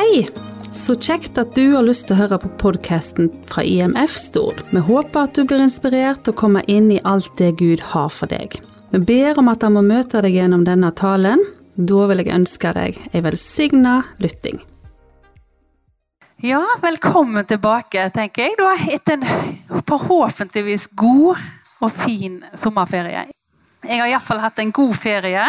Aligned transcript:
Hei! 0.00 0.28
Så 0.72 0.94
kjekt 0.96 1.36
at 1.36 1.50
du 1.52 1.74
har 1.74 1.84
lyst 1.84 2.06
til 2.08 2.14
å 2.14 2.22
høre 2.22 2.38
på 2.40 2.48
podkasten 2.62 3.26
fra 3.50 3.60
IMF 3.68 4.14
Stord. 4.16 4.62
Vi 4.72 4.80
håper 4.86 5.26
at 5.26 5.34
du 5.36 5.42
blir 5.44 5.60
inspirert 5.60 6.30
og 6.30 6.38
kommer 6.40 6.64
inn 6.72 6.86
i 6.94 7.02
alt 7.04 7.34
det 7.36 7.50
Gud 7.60 7.82
har 7.90 8.08
for 8.08 8.30
deg. 8.30 8.56
Vi 8.94 9.00
ber 9.10 9.36
om 9.42 9.50
at 9.52 9.66
han 9.66 9.74
må 9.76 9.82
møte 9.84 10.22
deg 10.24 10.38
gjennom 10.38 10.64
denne 10.64 10.88
talen. 10.96 11.42
Da 11.76 12.06
vil 12.08 12.22
jeg 12.22 12.32
ønske 12.32 12.72
deg 12.78 12.96
ei 13.10 13.22
velsigna 13.26 13.98
lytting. 14.24 14.62
Ja, 16.48 16.62
velkommen 16.80 17.44
tilbake, 17.52 18.08
tenker 18.16 18.48
jeg. 18.48 18.56
Da, 18.56 18.72
etter 18.96 19.20
en 19.20 19.84
forhåpentligvis 19.84 20.88
god 20.96 21.44
og 21.84 21.92
fin 21.92 22.40
sommerferie. 22.56 23.28
Jeg 23.84 24.00
har 24.00 24.08
iallfall 24.08 24.40
hatt 24.48 24.64
en 24.64 24.72
god 24.80 24.96
ferie. 24.96 25.44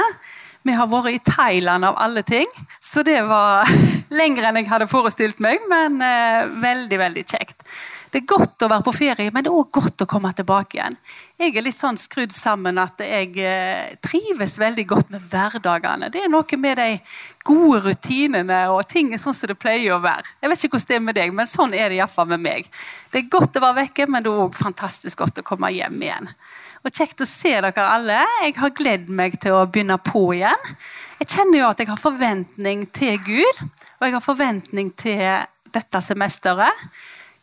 Vi 0.67 0.75
har 0.75 0.91
vært 0.91 1.15
i 1.15 1.23
Thailand 1.37 1.87
av 1.87 1.95
alle 2.03 2.27
ting, 2.27 2.51
så 2.83 3.07
det 3.07 3.21
var 3.31 3.63
lenger 4.11 4.49
enn 4.49 4.61
jeg 4.61 4.69
hadde 4.71 4.89
forestilt 4.91 5.41
meg, 5.43 5.63
men 5.71 6.01
eh, 6.05 6.45
veldig, 6.61 6.99
veldig 7.01 7.25
kjekt. 7.27 7.65
Det 8.11 8.19
er 8.19 8.27
godt 8.27 8.65
å 8.65 8.67
være 8.67 8.83
på 8.83 8.91
ferie, 8.91 9.31
men 9.31 9.45
det 9.45 9.47
er 9.47 9.55
òg 9.55 9.69
godt 9.71 10.03
å 10.03 10.07
komme 10.09 10.33
tilbake 10.35 10.75
igjen. 10.75 10.97
Jeg 11.39 11.53
er 11.55 11.63
litt 11.63 11.77
sånn 11.77 11.95
skrudd 11.99 12.33
sammen 12.35 12.75
at 12.81 12.99
jeg 12.99 13.37
eh, 13.39 13.93
trives 14.03 14.57
veldig 14.59 14.83
godt 14.89 15.13
med 15.13 15.23
hverdagene. 15.31 16.09
Det 16.11 16.25
er 16.25 16.31
noe 16.31 16.59
med 16.59 16.81
de 16.81 16.89
gode 17.47 17.79
rutinene 17.85 18.65
og 18.73 18.83
ting 18.91 19.13
sånn 19.15 19.37
som 19.37 19.53
det 19.53 19.55
pleier 19.61 19.95
å 19.95 20.01
være. 20.03 20.27
Jeg 20.43 20.51
vet 20.51 20.65
ikke 20.67 20.75
hvordan 20.75 20.91
det 20.91 20.97
er 20.97 21.05
med 21.05 21.19
deg, 21.21 21.37
men 21.39 21.51
sånn 21.51 21.77
er 21.77 21.87
det 21.87 22.01
iallfall 22.01 22.27
med 22.33 22.43
meg. 22.43 22.67
Det 23.13 23.21
er 23.21 23.31
godt 23.31 23.55
å 23.55 23.63
være 23.63 23.79
vekke, 23.85 24.09
men 24.11 24.27
det 24.27 24.33
er 24.33 24.43
òg 24.43 24.59
fantastisk 24.59 25.23
godt 25.23 25.39
å 25.39 25.47
komme 25.47 25.71
hjem 25.71 25.95
igjen. 26.03 26.27
Og 26.81 26.91
Kjekt 26.91 27.23
å 27.23 27.29
se 27.29 27.53
dere 27.61 27.87
alle. 27.87 28.25
Jeg 28.43 28.57
har 28.57 28.75
gledd 28.75 29.11
meg 29.13 29.39
til 29.39 29.55
å 29.55 29.67
begynne 29.69 30.01
på 30.03 30.33
igjen. 30.35 30.71
Jeg 31.21 31.35
kjenner 31.35 31.59
jo 31.59 31.65
at 31.69 31.77
jeg 31.77 31.85
har 31.85 31.99
forventning 32.01 32.79
til 32.97 33.19
Gud, 33.21 33.57
og 33.99 34.05
jeg 34.07 34.13
har 34.15 34.23
forventning 34.25 34.87
til 34.97 35.19
dette 35.69 35.99
semesteret. 36.01 36.79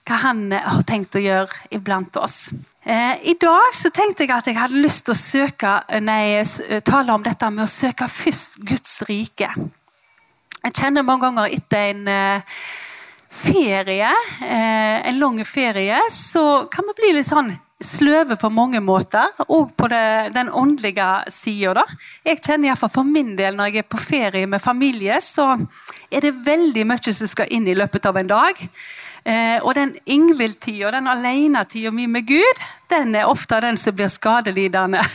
Hva 0.02 0.16
han 0.24 0.40
har 0.50 0.82
tenkt 0.88 1.14
å 1.14 1.22
gjøre 1.22 1.68
iblant 1.76 2.18
oss. 2.18 2.48
Eh, 2.82 3.22
I 3.30 3.36
dag 3.38 3.68
så 3.78 3.92
tenkte 3.94 4.26
jeg 4.26 4.34
at 4.34 4.50
jeg 4.50 4.58
hadde 4.58 4.82
lyst 4.82 5.04
til 5.06 5.14
å 5.14 5.20
søke, 5.20 5.76
nei, 6.02 6.42
tale 6.82 7.14
om 7.14 7.22
dette 7.22 7.52
med 7.54 7.68
å 7.68 7.70
søke 7.70 8.10
først 8.10 8.58
Guds 8.66 8.96
rike. 9.06 9.52
Jeg 10.64 10.74
kjenner 10.74 11.06
mange 11.06 11.28
ganger 11.28 11.54
etter 11.54 11.92
en 11.92 12.02
eh, 12.10 12.58
ferie, 13.30 14.10
eh, 14.42 15.06
en 15.06 15.22
lang 15.22 15.38
ferie, 15.46 16.02
så 16.10 16.64
kan 16.66 16.90
vi 16.90 16.98
bli 16.98 17.14
litt 17.20 17.30
sånn 17.30 17.54
sløve 17.84 18.36
på 18.36 18.50
mange 18.50 18.80
måter, 18.82 19.30
og 19.46 19.70
på 19.78 19.88
det, 19.90 20.34
den 20.34 20.50
åndelige 20.50 21.06
sida. 21.30 21.84
Jeg 22.26 22.40
kjenner 22.42 22.72
iallfall 22.72 22.92
for 22.92 23.06
min 23.06 23.36
del 23.38 23.54
når 23.56 23.70
jeg 23.70 23.84
er 23.84 23.90
på 23.90 24.00
ferie 24.02 24.50
med 24.50 24.62
familie, 24.62 25.20
så 25.22 25.54
er 26.10 26.24
det 26.24 26.34
veldig 26.46 26.86
mye 26.88 27.14
som 27.14 27.30
skal 27.30 27.52
inn 27.54 27.68
i 27.68 27.76
løpet 27.78 28.08
av 28.10 28.18
en 28.18 28.32
dag. 28.32 28.64
Eh, 29.28 29.58
og 29.62 29.74
den 29.76 29.94
Ingvild-tida, 30.06 30.90
den 30.94 31.10
alenetida 31.10 31.92
mi 31.94 32.06
med 32.10 32.26
Gud, 32.26 32.62
den 32.90 33.14
er 33.14 33.30
ofte 33.30 33.60
den 33.62 33.78
som 33.78 33.94
blir 33.94 34.10
skadelidende. 34.10 35.02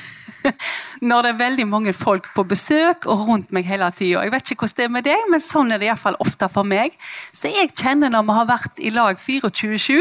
når 1.09 1.25
det 1.25 1.31
er 1.31 1.39
veldig 1.39 1.65
mange 1.67 1.93
folk 1.95 2.29
på 2.35 2.45
besøk 2.47 3.07
og 3.11 3.25
rundt 3.27 3.51
meg 3.55 3.67
hele 3.67 3.89
tida. 3.95 4.23
Jeg 4.23 4.33
vet 4.33 4.51
ikke 4.51 4.67
hvordan 4.67 4.79
det 4.79 4.85
er 4.85 4.93
med 4.95 5.07
deg, 5.07 5.25
men 5.31 5.43
sånn 5.43 5.73
er 5.73 5.81
det 5.81 5.89
iallfall 5.89 6.19
ofte 6.23 6.49
for 6.51 6.67
meg. 6.67 6.95
Så 7.35 7.51
jeg 7.51 7.73
kjenner 7.75 8.13
når 8.13 8.27
vi 8.27 8.37
har 8.37 8.49
vært 8.49 8.81
i 8.83 8.93
lag 8.93 9.19
24-7, 9.19 9.99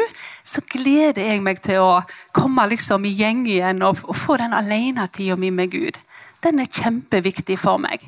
så 0.55 0.65
gleder 0.75 1.33
jeg 1.33 1.45
meg 1.45 1.63
til 1.65 1.83
å 1.83 1.93
komme 2.37 2.67
liksom 2.73 3.07
i 3.09 3.15
gjeng 3.19 3.45
igjen 3.47 3.83
og, 3.87 4.03
og 4.07 4.19
få 4.19 4.39
den 4.43 4.57
alenetida 4.57 5.39
mi 5.41 5.53
med 5.55 5.73
Gud. 5.75 6.01
Den 6.43 6.63
er 6.63 6.71
kjempeviktig 6.71 7.59
for 7.63 7.83
meg. 7.83 8.03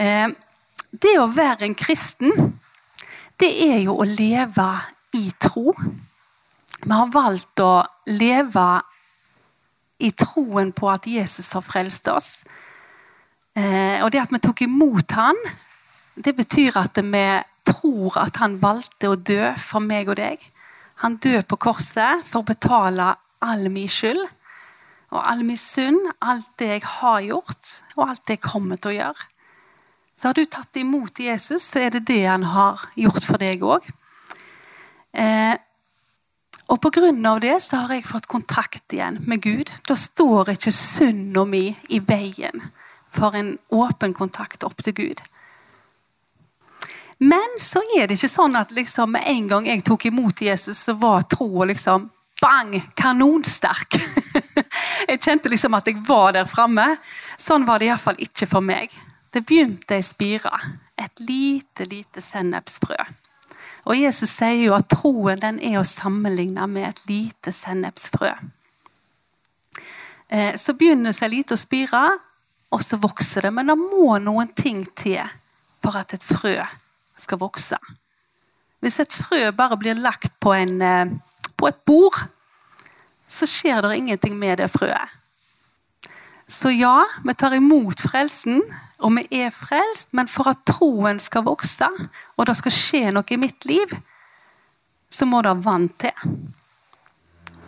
Eh, 0.00 0.28
det 0.90 1.16
å 1.20 1.28
være 1.30 1.68
en 1.68 1.76
kristen, 1.78 2.54
det 3.40 3.50
er 3.68 3.78
jo 3.84 3.98
å 4.00 4.06
leve 4.08 4.68
i 5.16 5.28
tro. 5.40 5.74
Vi 6.80 6.92
har 6.92 7.12
valgt 7.12 7.60
å 7.60 7.82
leve 8.08 8.66
i 10.00 10.10
troen 10.16 10.72
på 10.72 10.88
at 10.90 11.06
Jesus 11.06 11.52
har 11.54 11.64
frelst 11.64 12.08
oss. 12.08 12.30
Eh, 13.56 14.00
og 14.02 14.10
det 14.12 14.22
at 14.22 14.32
vi 14.32 14.40
tok 14.42 14.64
imot 14.66 15.16
han, 15.18 15.38
det 16.16 16.34
betyr 16.36 16.78
at 16.80 16.98
vi 17.04 17.24
tror 17.68 18.18
at 18.20 18.40
han 18.42 18.58
valgte 18.62 19.10
å 19.10 19.18
dø 19.18 19.52
for 19.60 19.84
meg 19.84 20.10
og 20.10 20.18
deg. 20.20 20.42
Han 21.04 21.16
døde 21.22 21.46
på 21.48 21.58
korset 21.60 22.24
for 22.28 22.42
å 22.42 22.48
betale 22.50 23.14
all 23.40 23.68
min 23.72 23.88
skyld 23.88 24.26
og 25.10 25.20
all 25.24 25.42
min 25.42 25.58
synd, 25.58 25.98
alt 26.22 26.46
det 26.60 26.68
jeg 26.68 26.82
har 26.86 27.22
gjort, 27.24 27.70
og 27.96 28.10
alt 28.12 28.26
det 28.28 28.36
jeg 28.36 28.44
kommer 28.44 28.78
til 28.78 28.92
å 28.92 28.98
gjøre. 28.98 29.24
Så 30.14 30.28
har 30.28 30.36
du 30.36 30.44
tatt 30.44 30.76
imot 30.76 31.18
Jesus, 31.18 31.64
så 31.64 31.86
er 31.86 31.96
det 31.96 32.04
det 32.10 32.22
han 32.28 32.44
har 32.52 32.84
gjort 33.00 33.26
for 33.26 33.40
deg 33.40 33.64
òg. 33.64 33.88
Eh, 35.10 35.56
og 36.70 36.78
pga. 36.80 37.38
det 37.40 37.62
så 37.62 37.76
har 37.76 37.94
jeg 37.94 38.06
fått 38.06 38.26
kontakt 38.26 38.92
igjen 38.92 39.18
med 39.26 39.42
Gud. 39.42 39.70
Da 39.88 39.96
står 39.96 40.52
ikke 40.54 40.72
synda 40.72 41.44
mi 41.44 41.76
i 41.88 41.98
veien 41.98 42.70
for 43.10 43.34
en 43.34 43.58
åpen 43.70 44.14
kontakt 44.14 44.62
opp 44.62 44.82
til 44.82 44.94
Gud. 44.94 45.20
Men 47.18 47.58
så 47.58 47.82
er 47.98 48.06
det 48.06 48.16
ikke 48.16 48.32
sånn 48.32 48.56
at 48.56 48.70
liksom, 48.72 49.16
en 49.16 49.48
gang 49.48 49.66
jeg 49.66 49.82
tok 49.84 50.06
imot 50.08 50.40
Jesus, 50.40 50.78
så 50.78 50.94
var 50.96 51.26
troa 51.28 51.66
liksom 51.68 52.08
bang, 52.40 52.78
kanonsterk. 52.96 53.98
jeg 55.10 55.20
kjente 55.20 55.50
liksom 55.52 55.74
at 55.76 55.90
jeg 55.90 56.00
var 56.06 56.32
der 56.38 56.48
framme. 56.48 56.94
Sånn 57.36 57.66
var 57.68 57.82
det 57.82 57.90
iallfall 57.90 58.16
ikke 58.24 58.48
for 58.48 58.64
meg. 58.64 58.94
Det 59.34 59.42
begynte 59.44 59.98
å 60.00 60.06
spire. 60.06 60.54
Et 60.96 61.20
lite, 61.26 61.84
lite 61.90 62.24
sennepsfrø. 62.24 62.96
Og 63.88 63.96
Jesus 63.96 64.32
sier 64.34 64.66
jo 64.66 64.74
at 64.76 64.90
troen 64.92 65.40
den 65.40 65.60
er 65.64 65.78
å 65.80 65.86
sammenligne 65.86 66.66
med 66.68 66.88
et 66.88 67.04
lite 67.08 67.52
sennepsfrø. 67.54 68.32
Eh, 70.28 70.56
så 70.60 70.74
begynner 70.78 71.16
det 71.16 71.30
lite 71.32 71.56
å 71.56 71.60
spire, 71.60 72.02
og 72.70 72.82
så 72.84 73.00
vokser 73.02 73.48
det. 73.48 73.54
Men 73.54 73.72
det 73.72 73.78
må 73.80 74.18
noen 74.22 74.52
ting 74.54 74.84
til 74.98 75.22
for 75.82 75.96
at 75.98 76.14
et 76.14 76.24
frø 76.24 76.58
skal 77.20 77.40
vokse. 77.40 77.78
Hvis 78.80 79.00
et 79.02 79.12
frø 79.12 79.50
bare 79.56 79.78
blir 79.80 79.98
lagt 79.98 80.32
på, 80.40 80.52
en, 80.54 80.76
eh, 80.82 81.16
på 81.56 81.68
et 81.68 81.80
bord, 81.84 82.16
så 83.28 83.46
skjer 83.46 83.82
det 83.82 83.96
ingenting 83.96 84.38
med 84.38 84.58
det 84.58 84.70
frøet. 84.70 85.19
Så 86.50 86.72
ja, 86.74 87.04
vi 87.24 87.34
tar 87.38 87.54
imot 87.54 88.00
frelsen, 88.02 88.62
og 89.00 89.14
vi 89.16 89.42
er 89.44 89.52
frelst, 89.54 90.10
men 90.16 90.28
for 90.28 90.50
at 90.50 90.64
troen 90.66 91.20
skal 91.22 91.46
vokse, 91.46 91.86
og 92.36 92.48
det 92.48 92.56
skal 92.58 92.74
skje 92.74 93.02
noe 93.14 93.30
i 93.30 93.38
mitt 93.38 93.66
liv, 93.70 93.92
så 95.10 95.26
må 95.30 95.44
det 95.46 95.54
vann 95.64 95.88
til. 96.00 96.32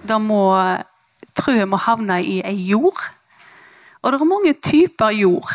Da 0.02 0.18
må 0.18 0.42
frøet 1.38 1.68
må 1.68 1.78
havne 1.80 2.18
i 2.24 2.40
ei 2.44 2.56
jord. 2.68 2.98
Og 4.02 4.12
det 4.12 4.18
er 4.18 4.28
mange 4.28 4.54
typer 4.58 5.14
jord. 5.14 5.52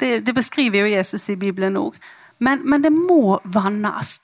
Det, 0.00 0.22
det 0.26 0.34
beskriver 0.34 0.82
jo 0.82 0.94
Jesus 0.96 1.28
i 1.30 1.36
Bibelen 1.38 1.76
òg. 1.78 1.96
Men, 2.42 2.64
men, 2.66 2.82
det 2.82 2.90
må 2.92 3.38
vannes. 3.44 4.16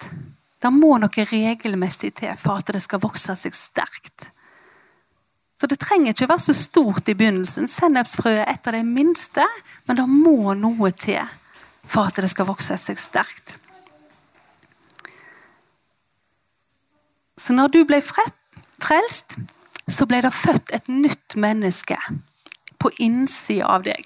Det 0.59 0.73
må 0.75 0.97
noe 0.99 1.29
regelmessig 1.31 2.15
til 2.19 2.35
for 2.41 2.59
at 2.59 2.73
det 2.75 2.83
skal 2.83 3.03
vokse 3.05 3.37
seg 3.39 3.55
sterkt. 3.55 4.31
Så 5.59 5.67
det 5.67 5.81
trenger 5.83 6.15
ikke 6.15 6.29
være 6.31 6.45
så 6.47 6.55
stort 6.55 7.09
i 7.11 7.17
begynnelsen. 7.19 7.67
Sennepsfrø 7.67 8.31
er 8.37 8.51
et 8.53 8.67
av 8.71 8.77
de 8.77 8.85
minste, 8.87 9.47
men 9.89 9.99
det 9.99 10.07
må 10.09 10.55
noe 10.55 10.93
til 10.95 11.25
for 11.89 12.11
at 12.11 12.21
det 12.21 12.31
skal 12.31 12.47
vokse 12.47 12.77
seg 12.79 13.01
sterkt. 13.01 13.57
Så 17.39 17.55
når 17.57 17.73
du 17.73 17.81
ble 17.89 17.99
frelst, 18.05 19.39
så 19.89 20.07
ble 20.07 20.21
det 20.23 20.35
født 20.37 20.71
et 20.77 20.91
nytt 20.93 21.35
menneske 21.41 21.97
på 22.79 22.91
innsida 23.03 23.71
av 23.73 23.87
deg. 23.87 24.05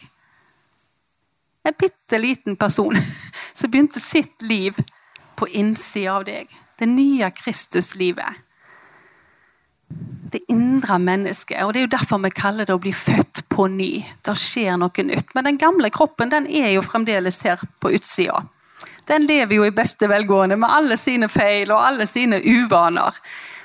En 1.66 1.76
bitte 1.78 2.20
liten 2.22 2.56
person 2.56 2.97
som 3.59 3.71
begynte 3.71 4.00
sitt 4.00 4.47
liv 4.47 4.78
på 5.36 5.48
innsida 5.48 6.16
av 6.21 6.27
deg. 6.28 6.48
Det 6.78 6.88
nye 6.88 7.28
Kristuslivet 7.34 8.41
det 10.33 10.41
indre 10.48 10.98
mennesket. 10.98 11.65
og 11.65 11.72
Det 11.72 11.80
er 11.80 11.86
jo 11.86 11.97
derfor 11.97 12.21
vi 12.22 12.30
kaller 12.30 12.66
det 12.66 12.74
å 12.74 12.80
bli 12.80 12.92
født 12.97 13.44
på 13.53 13.68
ny. 13.68 13.92
Det 14.24 14.34
skjer 14.39 14.78
noe 14.80 15.04
nytt. 15.04 15.34
Men 15.34 15.50
den 15.50 15.60
gamle 15.60 15.91
kroppen 15.92 16.33
den 16.33 16.48
er 16.48 16.72
jo 16.72 16.84
fremdeles 16.84 17.42
her 17.44 17.60
på 17.80 17.92
utsida. 17.92 18.44
Den 19.09 19.27
lever 19.27 19.59
jo 19.59 19.66
i 19.66 19.74
beste 19.74 20.09
velgående 20.09 20.56
med 20.56 20.71
alle 20.72 20.97
sine 20.97 21.28
feil 21.28 21.72
og 21.74 21.83
alle 21.83 22.06
sine 22.06 22.39
uvaner. 22.41 23.18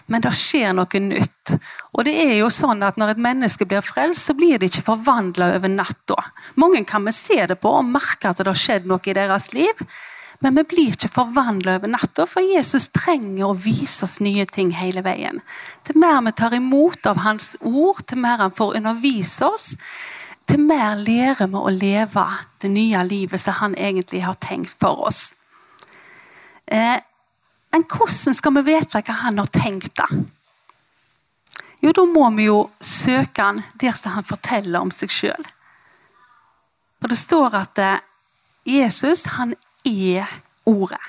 Men 0.07 0.23
det 0.23 0.33
skjer 0.39 0.73
noe 0.75 1.01
nytt. 1.03 1.53
Og 1.95 2.03
det 2.07 2.13
er 2.25 2.33
jo 2.39 2.49
sånn 2.51 2.83
at 2.83 2.97
Når 2.99 3.15
et 3.15 3.23
menneske 3.23 3.65
blir 3.67 3.83
frelst, 3.83 4.27
så 4.27 4.35
blir 4.35 4.59
det 4.59 4.71
ikke 4.71 4.87
forvandla 4.91 5.53
over 5.57 5.71
natta. 5.71 6.19
Mange 6.55 6.83
kan 6.87 7.05
vi 7.05 7.15
se 7.15 7.45
det 7.47 7.59
på 7.61 7.71
og 7.79 7.87
merke 7.87 8.31
at 8.31 8.39
det 8.39 8.47
har 8.47 8.59
skjedd 8.59 8.87
noe 8.87 9.03
i 9.03 9.15
deres 9.15 9.51
liv. 9.55 9.83
Men 10.39 10.55
vi 10.59 10.63
blir 10.69 10.93
ikke 10.93 11.09
forvandla 11.09 11.79
over 11.79 11.89
natta, 11.89 12.27
for 12.29 12.45
Jesus 12.45 12.91
trenger 12.93 13.47
å 13.47 13.57
vise 13.57 14.05
oss 14.05 14.19
nye 14.21 14.45
ting 14.45 14.69
hele 14.77 15.01
veien. 15.05 15.41
Til 15.87 15.97
mer 15.97 16.19
vi 16.27 16.35
tar 16.37 16.53
imot 16.53 17.09
av 17.09 17.23
Hans 17.25 17.55
ord, 17.61 18.03
til 18.05 18.21
mer 18.21 18.37
Han 18.43 18.53
får 18.53 18.77
undervise 18.77 19.49
oss, 19.49 19.71
til 20.47 20.61
mer 20.63 20.95
lærer 21.01 21.49
vi 21.49 21.57
å 21.57 21.73
leve 21.73 22.27
det 22.61 22.69
nye 22.71 23.01
livet 23.03 23.41
som 23.41 23.57
Han 23.63 23.75
egentlig 23.75 24.21
har 24.27 24.37
tenkt 24.37 24.77
for 24.77 25.07
oss. 25.09 25.33
Eh, 26.67 26.99
men 27.71 27.83
hvordan 27.83 28.35
skal 28.35 28.55
vi 28.57 28.65
vite 28.71 29.01
hva 29.01 29.13
han 29.23 29.39
har 29.41 29.49
tenkt? 29.51 29.95
da? 29.97 30.07
Jo, 31.81 31.91
da 31.93 32.05
må 32.09 32.29
vi 32.35 32.47
jo 32.47 32.63
søke 32.81 33.43
han 33.43 33.61
der 33.79 33.93
som 33.97 34.15
han 34.15 34.25
forteller 34.25 34.81
om 34.81 34.91
seg 34.91 35.13
sjøl. 35.13 35.47
For 36.97 37.13
det 37.13 37.19
står 37.19 37.57
at 37.59 37.81
eh, 37.83 37.99
Jesus, 38.67 39.27
han 39.37 39.53
er 39.87 40.27
Ordet. 40.67 40.99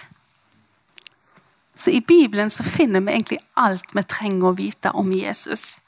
Så 1.75 1.91
i 1.91 2.01
Bibelen 2.01 2.51
så 2.51 2.63
finner 2.63 3.01
vi 3.01 3.13
egentlig 3.13 3.39
alt 3.57 3.91
vi 3.95 4.03
trenger 4.07 4.51
å 4.51 4.57
vite 4.59 4.93
om 4.95 5.11
Jesus. 5.15 5.81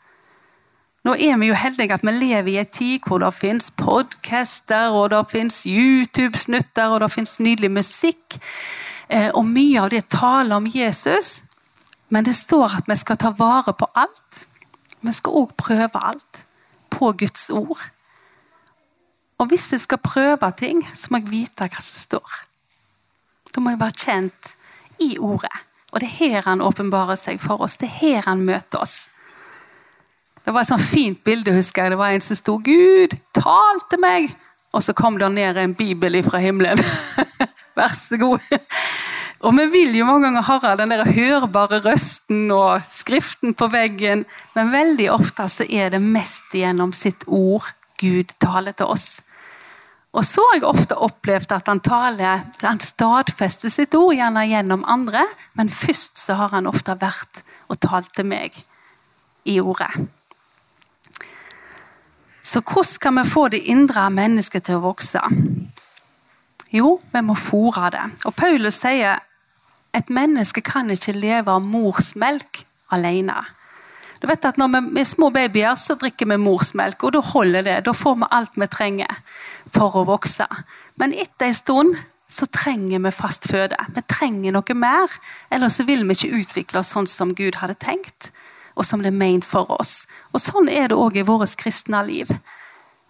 Nå 1.07 1.15
er 1.17 1.39
vi 1.41 1.49
jo 1.49 1.57
heldige 1.57 1.97
at 1.97 2.05
vi 2.05 2.13
lever 2.13 2.51
i 2.53 2.59
en 2.61 2.71
tid 2.71 3.07
hvor 3.07 3.23
det 3.23 3.31
finnes 3.35 3.71
podcaster, 3.79 4.91
og 4.91 5.11
det 5.15 5.23
finnes 5.33 5.63
YouTube-snutter, 5.67 6.91
og 6.91 7.01
det 7.05 7.13
finnes 7.15 7.39
nydelig 7.41 7.71
musikk. 7.79 8.37
Eh, 9.09 9.31
og 9.35 9.47
mye 9.49 9.81
av 9.81 9.91
det 9.95 10.05
taler 10.13 10.59
om 10.59 10.69
Jesus. 10.69 11.41
Men 12.11 12.27
det 12.27 12.37
står 12.37 12.77
at 12.83 12.91
vi 12.91 12.99
skal 12.99 13.19
ta 13.19 13.31
vare 13.39 13.73
på 13.73 13.89
alt. 13.95 14.45
Vi 15.01 15.15
skal 15.15 15.43
òg 15.43 15.57
prøve 15.59 16.05
alt 16.13 16.45
på 16.91 17.15
Guds 17.19 17.49
ord. 17.55 17.81
Og 19.41 19.49
hvis 19.49 19.71
jeg 19.73 19.87
skal 19.87 20.03
prøve 20.05 20.53
ting, 20.59 20.83
så 20.95 21.11
må 21.11 21.23
jeg 21.23 21.31
vite 21.31 21.71
hva 21.71 21.81
som 21.81 22.03
står. 22.05 22.50
Da 23.55 23.63
må 23.63 23.75
jeg 23.75 23.81
være 23.81 23.99
kjent 24.05 24.51
i 25.03 25.17
ordet. 25.19 25.53
Og 25.91 26.03
det 26.03 26.09
er 26.09 26.19
her 26.19 26.47
han 26.47 26.63
åpenbarer 26.63 27.19
seg 27.19 27.41
for 27.43 27.63
oss. 27.65 27.79
Det 27.81 27.89
er 27.89 27.99
her 27.99 28.29
han 28.29 28.45
møter 28.47 28.83
oss. 28.85 29.09
Det 30.45 30.55
var 30.55 30.65
et 30.65 30.71
sånt 30.71 30.87
fint 30.87 31.21
bilde. 31.25 31.53
husker 31.55 31.83
jeg. 31.83 31.93
Det 31.93 31.99
var 31.99 32.15
en 32.15 32.25
som 32.25 32.37
sto 32.37 32.57
'Gud, 32.59 33.17
tal 33.35 33.83
til 33.91 34.01
meg!' 34.01 34.37
Og 34.73 34.83
så 34.83 34.93
kom 34.93 35.19
det 35.19 35.33
ned 35.33 35.57
en 35.57 35.75
bibel 35.75 36.23
fra 36.23 36.39
himmelen. 36.39 36.79
Vær 37.77 37.95
så 37.95 38.17
god. 38.17 38.39
Og 39.41 39.57
vi 39.57 39.65
vil 39.73 39.97
jo 39.97 40.05
mange 40.05 40.29
ganger 40.29 40.43
høre 40.43 40.77
den 40.77 40.91
der 40.93 41.05
hørbare 41.05 41.81
røsten 41.81 42.51
og 42.53 42.83
skriften 42.91 43.55
på 43.55 43.67
veggen, 43.73 44.27
men 44.55 44.73
veldig 44.73 45.11
ofte 45.11 45.49
så 45.49 45.65
er 45.65 45.89
det 45.95 46.03
mest 46.03 46.53
gjennom 46.53 46.93
sitt 46.93 47.25
ord 47.27 47.65
Gud 48.01 48.35
taler 48.41 48.77
til 48.77 48.87
oss. 48.87 49.21
Og 50.11 50.25
så 50.27 50.43
har 50.49 50.59
jeg 50.59 50.67
ofte 50.67 50.97
opplevd 50.99 51.53
at 51.55 51.69
han 51.71 51.81
taler, 51.87 52.47
han 52.65 52.81
stadfester 52.83 53.71
sitt 53.71 53.95
ord 53.95 54.17
gjerne 54.17 54.43
gjennom 54.51 54.83
andre, 54.91 55.23
men 55.55 55.71
først 55.71 56.19
så 56.19 56.35
har 56.41 56.57
han 56.57 56.67
ofte 56.67 56.97
vært 56.99 57.45
og 57.71 57.79
talt 57.85 58.11
til 58.17 58.27
meg 58.27 58.57
i 59.47 59.61
ordet. 59.63 59.93
Så 62.43 62.65
hvordan 62.67 62.91
skal 62.91 63.15
vi 63.21 63.25
få 63.31 63.47
det 63.53 63.63
indre 63.71 64.09
mennesket 64.11 64.67
til 64.67 64.81
å 64.81 64.87
vokse? 64.89 65.23
Jo, 66.75 66.97
vi 67.13 67.23
må 67.23 67.37
fôre 67.39 67.91
det. 67.95 68.03
Og 68.27 68.35
Paulus 68.35 68.81
sier 68.83 69.23
et 69.95 70.11
menneske 70.11 70.63
kan 70.63 70.91
ikke 70.91 71.15
leve 71.15 71.55
av 71.55 71.63
morsmelk 71.63 72.65
alene. 72.95 73.39
Du 74.21 74.29
vet 74.29 74.45
at 74.45 74.59
Når 74.61 74.93
vi 74.93 75.01
er 75.01 75.09
små 75.09 75.31
babyer, 75.31 75.75
så 75.81 75.97
drikker 75.97 76.29
vi 76.29 76.37
morsmelk, 76.37 77.05
og 77.05 77.13
da 77.17 77.21
holder 77.25 77.63
det. 77.63 77.85
Da 77.85 77.93
får 77.97 78.19
vi 78.21 78.31
alt 78.31 78.57
vi 78.61 78.67
trenger 78.67 79.21
for 79.73 79.97
å 79.97 80.05
vokse. 80.05 80.47
Men 81.01 81.15
etter 81.17 81.49
en 81.49 81.57
stund 81.57 81.97
så 82.31 82.47
trenger 82.47 83.01
vi 83.01 83.11
fast 83.11 83.49
føde. 83.49 83.77
Vi 83.97 84.03
trenger 84.07 84.53
noe 84.55 84.77
mer, 84.77 85.11
ellers 85.51 85.81
vil 85.83 86.05
vi 86.07 86.15
ikke 86.19 86.43
utvikle 86.43 86.83
oss 86.83 86.93
sånn 86.95 87.09
som 87.11 87.35
Gud 87.35 87.59
hadde 87.63 87.79
tenkt 87.81 88.31
og 88.81 88.87
som 88.87 89.03
det 89.03 89.11
er 89.13 89.21
ment 89.21 89.47
for 89.47 89.69
oss. 89.77 90.05
Og 90.33 90.43
Sånn 90.43 90.71
er 90.73 90.89
det 90.91 90.99
òg 90.99 91.19
i 91.21 91.27
vårt 91.27 91.57
kristne 91.61 92.01
liv. 92.07 92.31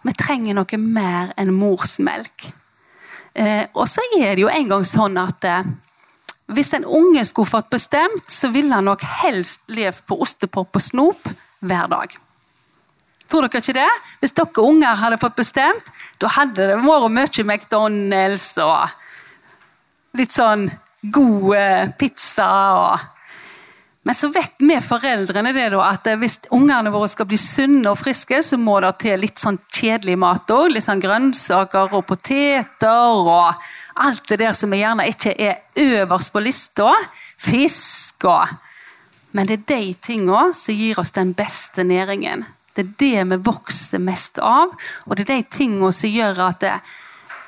Vi 0.01 0.13
trenger 0.17 0.57
noe 0.57 0.81
mer 0.81 1.31
enn 1.39 1.53
morsmelk. 1.55 2.49
Eh, 3.31 3.63
og 3.71 3.87
så 3.87 4.03
er 4.17 4.35
det 4.35 4.43
jo 4.43 4.51
en 4.51 4.67
gang 4.67 4.83
sånn 4.87 5.15
at 5.21 5.47
eh, 5.47 5.69
hvis 6.55 6.73
en 6.77 6.85
unge 6.85 7.23
skulle 7.27 7.49
fått 7.49 7.69
bestemt, 7.73 8.27
så 8.31 8.51
ville 8.53 8.73
han 8.75 8.87
nok 8.89 9.05
helst 9.21 9.63
levd 9.71 10.03
på 10.07 10.17
ostepop 10.23 10.75
og 10.77 10.83
snop 10.83 11.31
hver 11.61 11.89
dag. 11.91 12.17
Tror 13.31 13.47
dere 13.47 13.61
ikke 13.63 13.77
det? 13.77 13.91
Hvis 14.19 14.35
dere 14.35 14.65
unger 14.67 14.99
hadde 14.99 15.21
fått 15.21 15.39
bestemt, 15.39 15.91
da 16.19 16.31
hadde 16.35 16.67
det 16.67 16.81
vært 16.83 17.13
mye 17.15 17.45
McDonald's 17.47 18.51
og 18.59 20.19
litt 20.19 20.33
sånn 20.35 20.67
god 21.01 21.55
eh, 21.55 21.89
pizza 21.97 22.51
og 22.75 23.09
men 24.01 24.17
så 24.17 24.31
vet 24.33 24.55
vi 24.57 24.79
foreldrene 24.81 25.51
det 25.53 25.67
da, 25.75 25.83
at 25.93 26.07
hvis 26.17 26.39
ungene 26.57 26.89
våre 26.89 27.05
skal 27.11 27.27
bli 27.29 27.37
sunne 27.37 27.91
og 27.91 27.99
friske, 28.01 28.39
så 28.41 28.57
må 28.57 28.79
det 28.81 28.95
til 29.03 29.21
litt 29.21 29.37
sånn 29.37 29.59
kjedelig 29.69 30.15
mat 30.17 30.49
òg. 30.49 30.71
Litt 30.73 30.87
sånn 30.87 31.03
grønnsaker 31.03 31.93
og 31.93 32.07
poteter 32.09 33.21
og 33.21 33.67
alt 33.95 34.27
det 34.29 34.39
der 34.41 34.53
som 34.57 34.73
gjerne 34.73 35.07
ikke 35.09 35.33
er 35.39 35.61
øverst 35.75 36.31
på 36.33 36.43
lista. 36.43 36.93
Fisk 37.37 38.25
og 38.29 38.47
Men 39.31 39.47
det 39.47 39.61
er 39.61 39.67
de 39.67 39.93
tinga 39.93 40.49
som 40.53 40.75
gir 40.75 40.99
oss 40.99 41.13
den 41.15 41.33
beste 41.33 41.83
næringen. 41.87 42.43
Det 42.75 42.83
er 42.83 42.89
det 42.99 43.29
vi 43.29 43.37
vokser 43.45 43.99
mest 43.99 44.39
av, 44.43 44.73
og 45.05 45.15
det 45.15 45.23
er 45.23 45.37
de 45.37 45.45
tinga 45.55 45.91
som 45.95 46.11
gjør 46.11 46.41
at 46.49 46.59
det, 46.59 46.73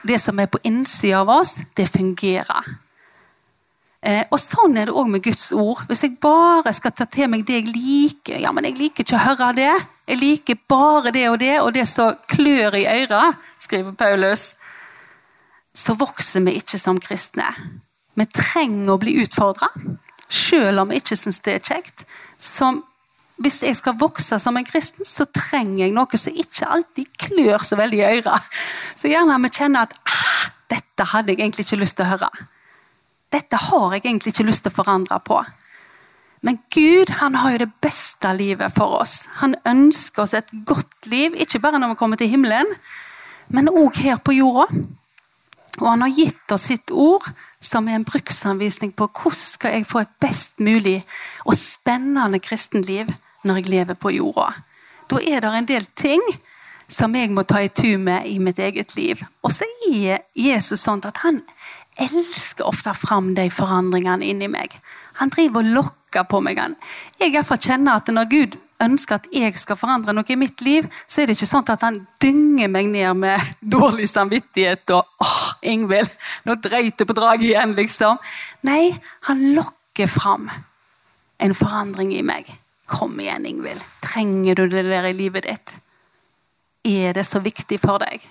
det 0.08 0.22
som 0.22 0.40
er 0.40 0.48
på 0.48 0.62
innsida 0.64 1.20
av 1.20 1.30
oss, 1.30 1.58
det 1.76 1.90
fungerer. 1.92 2.72
Eh, 4.04 4.26
og 4.32 4.40
Sånn 4.42 4.76
er 4.76 4.90
det 4.90 4.96
òg 4.96 5.08
med 5.14 5.24
Guds 5.24 5.50
ord. 5.56 5.86
Hvis 5.88 6.04
jeg 6.04 6.18
bare 6.24 6.74
skal 6.76 6.92
ta 6.92 7.08
til 7.08 7.30
meg 7.32 7.46
det 7.48 7.62
jeg 7.62 7.70
liker 7.72 8.42
Ja, 8.44 8.52
men 8.52 8.68
jeg 8.68 8.76
liker 8.80 9.06
ikke 9.06 9.16
å 9.16 9.24
høre 9.30 9.54
det. 9.56 9.72
Jeg 10.12 10.20
liker 10.20 10.60
bare 10.68 11.14
det 11.16 11.30
og 11.30 11.38
det, 11.40 11.54
og 11.62 11.72
det 11.76 11.86
som 11.88 12.18
klør 12.28 12.76
i 12.82 12.84
øret, 12.84 13.40
skriver 13.64 13.96
Paulus. 13.96 14.54
Så 15.74 15.96
vokser 15.98 16.44
vi 16.46 16.58
ikke 16.60 16.78
som 16.78 17.00
kristne. 17.02 17.48
Vi 18.14 18.26
trenger 18.30 18.94
å 18.94 19.00
bli 19.02 19.16
utfordra, 19.24 19.72
selv 20.30 20.84
om 20.84 20.92
vi 20.92 21.00
ikke 21.02 21.18
syns 21.18 21.42
det 21.46 21.58
er 21.58 21.66
kjekt. 21.66 22.06
Som, 22.38 22.84
hvis 23.42 23.64
jeg 23.66 23.78
skal 23.80 23.98
vokse 23.98 24.38
som 24.42 24.58
en 24.60 24.68
kristen, 24.68 25.06
så 25.08 25.26
trenger 25.34 25.88
jeg 25.88 25.96
noe 25.98 26.22
som 26.22 26.38
ikke 26.46 26.70
alltid 26.78 27.10
klør 27.26 27.66
så 27.66 27.80
veldig 27.80 28.02
i 28.04 28.06
øret. 28.20 28.54
Så 28.94 29.10
gjerne 29.10 29.40
vi 29.42 29.54
kjenner 29.54 29.88
at 29.88 29.98
ah, 30.06 30.46
dette 30.74 31.10
hadde 31.10 31.34
jeg 31.34 31.42
egentlig 31.42 31.66
ikke 31.66 31.82
lyst 31.82 31.98
til 31.98 32.06
å 32.06 32.14
høre. 32.14 32.32
Dette 33.34 33.58
har 33.58 33.96
jeg 33.96 34.04
egentlig 34.06 34.36
ikke 34.36 34.46
lyst 34.46 34.68
til 34.68 34.74
å 34.74 34.78
forandre 34.78 35.18
på. 35.26 35.42
Men 36.44 36.60
Gud 36.76 37.10
han 37.22 37.38
har 37.40 37.56
jo 37.56 37.64
det 37.64 37.74
beste 37.82 38.30
livet 38.36 38.76
for 38.76 39.00
oss. 39.00 39.24
Han 39.40 39.56
ønsker 39.66 40.26
oss 40.26 40.36
et 40.38 40.52
godt 40.68 41.08
liv, 41.10 41.34
ikke 41.40 41.62
bare 41.64 41.80
når 41.80 41.94
vi 41.94 42.00
kommer 42.02 42.20
til 42.20 42.30
himmelen, 42.30 42.68
men 43.48 43.72
òg 43.72 43.96
her 44.04 44.20
på 44.22 44.36
jorda. 44.36 44.68
Og 45.82 45.88
han 45.90 46.04
har 46.06 46.14
gitt 46.14 46.54
oss 46.54 46.68
sitt 46.70 46.92
ord, 46.92 47.26
som 47.64 47.88
er 47.88 47.98
en 47.98 48.06
bruksanvisning 48.08 48.92
på 48.94 49.08
hvordan 49.08 49.40
skal 49.40 49.78
jeg 49.78 49.88
få 49.90 50.04
et 50.04 50.16
best 50.22 50.60
mulig 50.62 51.00
og 51.48 51.56
spennende 51.58 52.42
kristenliv 52.44 53.10
når 53.44 53.62
jeg 53.62 53.72
lever 53.74 53.98
på 54.00 54.14
jorda. 54.14 54.52
Da 55.10 55.22
er 55.22 55.42
det 55.44 55.54
en 55.58 55.70
del 55.70 55.88
ting 55.98 56.22
som 56.92 57.16
jeg 57.16 57.32
må 57.34 57.46
ta 57.48 57.64
i 57.64 57.72
tur 57.74 57.98
med 57.98 58.28
i 58.30 58.38
mitt 58.44 58.60
eget 58.60 58.96
liv. 58.96 59.24
Og 59.42 59.54
så 59.56 59.66
er 59.90 60.22
Jesus 60.38 60.84
sånn 60.84 61.02
at 61.08 61.24
han 61.24 61.42
elsker 62.02 62.66
ofte 62.68 62.94
fram 62.98 63.34
de 63.38 63.48
forandringene 63.54 64.26
inni 64.30 64.50
meg. 64.52 64.76
Han 65.22 65.32
driver 65.34 65.64
og 65.64 65.74
lokker 65.78 66.03
på 66.30 66.42
meg. 66.46 66.62
Jeg 67.20 67.34
i 67.34 67.58
kjenner 67.58 67.98
at 67.98 68.08
Når 68.14 68.30
Gud 68.30 68.58
ønsker 68.84 69.16
at 69.16 69.28
jeg 69.34 69.56
skal 69.58 69.78
forandre 69.80 70.14
noe 70.16 70.28
i 70.30 70.38
mitt 70.40 70.62
liv, 70.62 70.88
så 71.08 71.22
er 71.22 71.30
det 71.30 71.38
ikke 71.38 71.50
sånn 71.50 71.70
at 71.74 71.86
han 71.86 72.00
dynger 72.22 72.70
meg 72.72 72.90
ned 72.92 73.14
med 73.18 73.54
dårlig 73.76 74.10
samvittighet 74.12 74.94
og 74.96 75.08
åh, 75.24 75.40
Ingvild, 75.64 76.12
nå 76.44 76.58
dreit 76.60 77.00
du 77.00 77.06
på 77.08 77.16
draget 77.16 77.48
igjen, 77.54 77.76
liksom. 77.78 78.20
Nei, 78.68 78.92
han 79.30 79.44
lokker 79.56 80.10
fram 80.12 80.50
en 81.44 81.56
forandring 81.56 82.14
i 82.16 82.24
meg. 82.26 82.50
Kom 82.90 83.16
igjen, 83.20 83.48
Ingvild. 83.48 83.82
Trenger 84.04 84.60
du 84.60 84.68
det 84.68 84.84
der 84.90 85.08
i 85.08 85.16
livet 85.16 85.48
ditt? 85.48 85.78
Er 86.84 87.16
det 87.16 87.24
så 87.28 87.40
viktig 87.40 87.80
for 87.80 88.04
deg? 88.04 88.24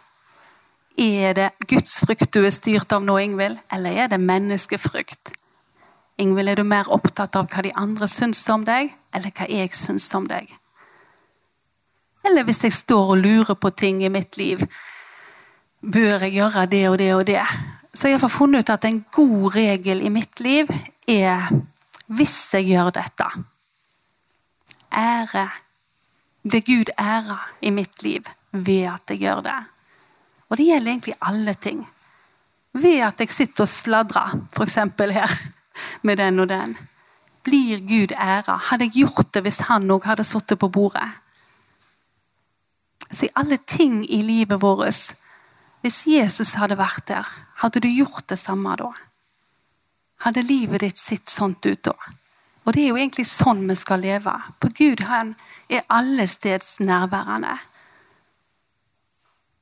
Er 1.01 1.33
det 1.39 1.53
gudsfrykt 1.71 2.35
du 2.37 2.43
er 2.45 2.53
styrt 2.53 2.93
av 2.93 3.05
nå, 3.05 3.17
Ingvild, 3.23 3.57
eller 3.73 4.05
er 4.05 4.13
det 4.13 4.21
menneskefrykt? 4.21 5.33
Ingvild, 6.21 6.49
er 6.49 6.61
du 6.61 6.67
mer 6.69 6.91
opptatt 6.93 7.37
av 7.37 7.49
hva 7.51 7.63
de 7.65 7.73
andre 7.79 8.09
syns 8.11 8.43
om 8.53 8.67
deg, 8.67 8.93
eller 9.15 9.33
hva 9.37 9.49
jeg 9.49 9.73
syns 9.77 10.11
om 10.15 10.27
deg? 10.29 10.51
Eller 12.23 12.47
hvis 12.47 12.63
jeg 12.67 12.75
står 12.77 13.15
og 13.15 13.23
lurer 13.23 13.59
på 13.59 13.73
ting 13.75 14.03
i 14.05 14.13
mitt 14.13 14.37
liv, 14.39 14.63
bør 15.83 16.27
jeg 16.27 16.37
gjøre 16.37 16.67
det 16.71 16.83
og 16.91 16.99
det 17.01 17.11
og 17.17 17.25
det? 17.27 17.43
Så 17.95 18.09
jeg 18.09 18.21
har 18.23 18.33
funnet 18.33 18.63
ut 18.63 18.73
at 18.73 18.85
en 18.89 19.03
god 19.13 19.57
regel 19.57 20.05
i 20.05 20.13
mitt 20.13 20.41
liv 20.41 20.71
er 21.11 21.51
hvis 22.13 22.37
jeg 22.55 22.71
gjør 22.73 22.93
dette 22.95 23.27
Ære. 24.93 25.49
Det 26.45 26.65
Gud 26.67 26.91
ære 27.01 27.39
i 27.63 27.71
mitt 27.71 28.03
liv 28.03 28.27
ved 28.51 28.91
at 28.91 29.09
jeg 29.09 29.23
gjør 29.23 29.41
det. 29.47 29.59
Og 30.51 30.59
det 30.59 30.67
gjelder 30.67 30.91
egentlig 30.91 31.15
alle 31.21 31.55
ting. 31.55 31.87
Ved 32.73 33.01
at 33.07 33.21
jeg 33.21 33.31
sitter 33.31 33.65
og 33.65 33.69
sladrer, 33.69 34.35
f.eks. 34.53 34.75
her, 35.15 35.37
med 36.03 36.17
den 36.17 36.41
og 36.41 36.49
den. 36.49 36.77
Blir 37.43 37.81
Gud 37.83 38.15
æra? 38.19 38.57
Hadde 38.71 38.85
jeg 38.85 39.05
gjort 39.05 39.33
det 39.35 39.43
hvis 39.43 39.65
han 39.69 39.91
òg 39.91 40.07
hadde 40.07 40.25
sittet 40.25 40.61
på 40.63 40.69
bordet? 40.69 41.09
Så 43.11 43.27
i 43.27 43.35
alle 43.37 43.59
ting 43.67 44.03
i 44.09 44.23
livet 44.23 44.63
vårt 44.63 45.15
Hvis 45.83 46.07
Jesus 46.07 46.55
hadde 46.55 46.79
vært 46.79 47.09
der, 47.09 47.27
hadde 47.59 47.81
du 47.81 47.89
gjort 47.89 48.29
det 48.31 48.39
samme 48.39 48.77
da? 48.79 48.93
hadde 50.23 50.45
livet 50.47 50.83
ditt 50.83 50.99
sett 50.99 51.31
sånt 51.31 51.67
ut 51.67 51.83
da? 51.83 51.95
Og 52.63 52.75
det 52.75 52.85
er 52.85 52.93
jo 52.93 52.99
egentlig 53.01 53.27
sånn 53.27 53.65
vi 53.67 53.75
skal 53.79 54.03
leve. 54.05 54.35
På 54.63 54.71
Gud 54.71 55.03
han 55.09 55.35
er 55.67 55.87
allesteds 55.91 56.77
nærværende. 56.83 57.57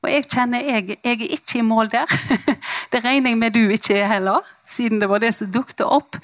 Og 0.00 0.08
jeg 0.08 0.26
kjenner 0.32 0.64
jeg, 0.64 0.98
jeg 1.04 1.16
er 1.16 1.32
ikke 1.36 1.58
i 1.60 1.64
mål 1.64 1.90
der. 1.92 2.12
Det 2.92 3.02
regner 3.04 3.32
jeg 3.32 3.38
med 3.40 3.54
du 3.54 3.62
ikke 3.72 3.98
er 4.00 4.08
heller, 4.10 4.44
siden 4.70 5.00
det 5.02 5.08
var 5.10 5.22
det 5.22 5.32
som 5.36 5.50
dukket 5.52 5.82
opp. 5.86 6.16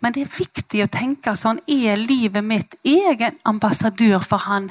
Men 0.00 0.14
det 0.14 0.24
er 0.24 0.36
viktig 0.36 0.84
å 0.84 0.92
tenke 0.92 1.34
sånn 1.38 1.62
Er 1.70 1.96
livet 2.00 2.44
mitt 2.44 2.76
egen 2.84 3.36
ambassadør 3.48 4.22
for 4.24 4.44
Han? 4.48 4.70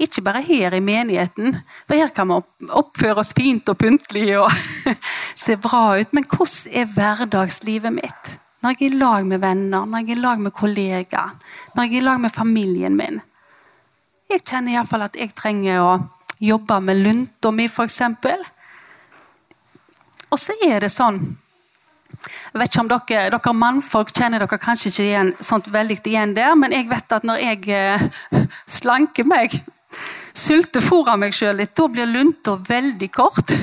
Ikke 0.00 0.22
bare 0.24 0.40
her 0.40 0.72
i 0.72 0.80
menigheten, 0.80 1.58
for 1.84 1.98
her 1.98 2.08
kan 2.16 2.30
vi 2.30 2.68
oppføre 2.72 3.20
oss 3.20 3.34
fint 3.36 3.68
og 3.68 3.76
pyntelig 3.82 4.38
og 4.40 4.48
se 5.44 5.58
bra 5.60 5.98
ut. 6.00 6.14
Men 6.16 6.24
hvordan 6.24 6.72
er 6.72 6.88
hverdagslivet 6.94 7.92
mitt? 7.92 8.30
Når 8.60 8.76
jeg 8.76 8.86
er 8.86 8.94
i 8.94 9.00
lag 9.00 9.26
med 9.28 9.42
venner, 9.42 9.84
når 9.84 10.00
jeg 10.00 10.08
er 10.08 10.16
i 10.16 10.22
lag 10.22 10.40
med 10.40 10.56
kollegaer, 10.56 11.36
når 11.74 11.84
jeg 11.84 11.92
er 11.92 12.00
i 12.00 12.06
lag 12.06 12.20
med 12.20 12.32
familien 12.32 12.96
min. 12.96 13.20
Jeg 14.30 14.44
kjenner 14.46 14.76
iallfall 14.76 15.04
at 15.04 15.20
jeg 15.20 15.34
trenger 15.36 15.84
å 15.84 15.92
jobbe 16.40 16.80
med 16.84 17.00
lunta 17.04 17.52
mi, 17.52 17.68
f.eks. 17.68 18.00
Og 20.30 20.38
så 20.40 20.56
er 20.64 20.84
det 20.84 20.92
sånn 20.92 21.18
jeg 22.20 22.60
vet 22.60 22.70
ikke 22.72 22.82
om 22.82 22.90
dere, 22.90 23.26
dere 23.32 23.52
mannfolk 23.56 24.12
kjenner 24.14 24.42
dere 24.42 24.58
kanskje 24.60 24.90
ikke 24.90 25.06
igjen, 25.06 25.32
sånt 25.44 25.70
veldig 25.72 25.98
igjen 26.04 26.34
der, 26.36 26.54
men 26.58 26.74
jeg 26.74 26.88
vet 26.90 27.16
at 27.16 27.26
når 27.26 27.42
jeg 27.44 27.68
eh, 27.74 28.06
slanker 28.80 29.28
meg, 29.28 29.54
sultefòrer 30.36 31.18
meg 31.20 31.34
sjøl 31.34 31.60
litt, 31.60 31.74
da 31.78 31.88
blir 31.90 32.10
lunta 32.10 32.56
veldig 32.68 33.10
kort. 33.14 33.54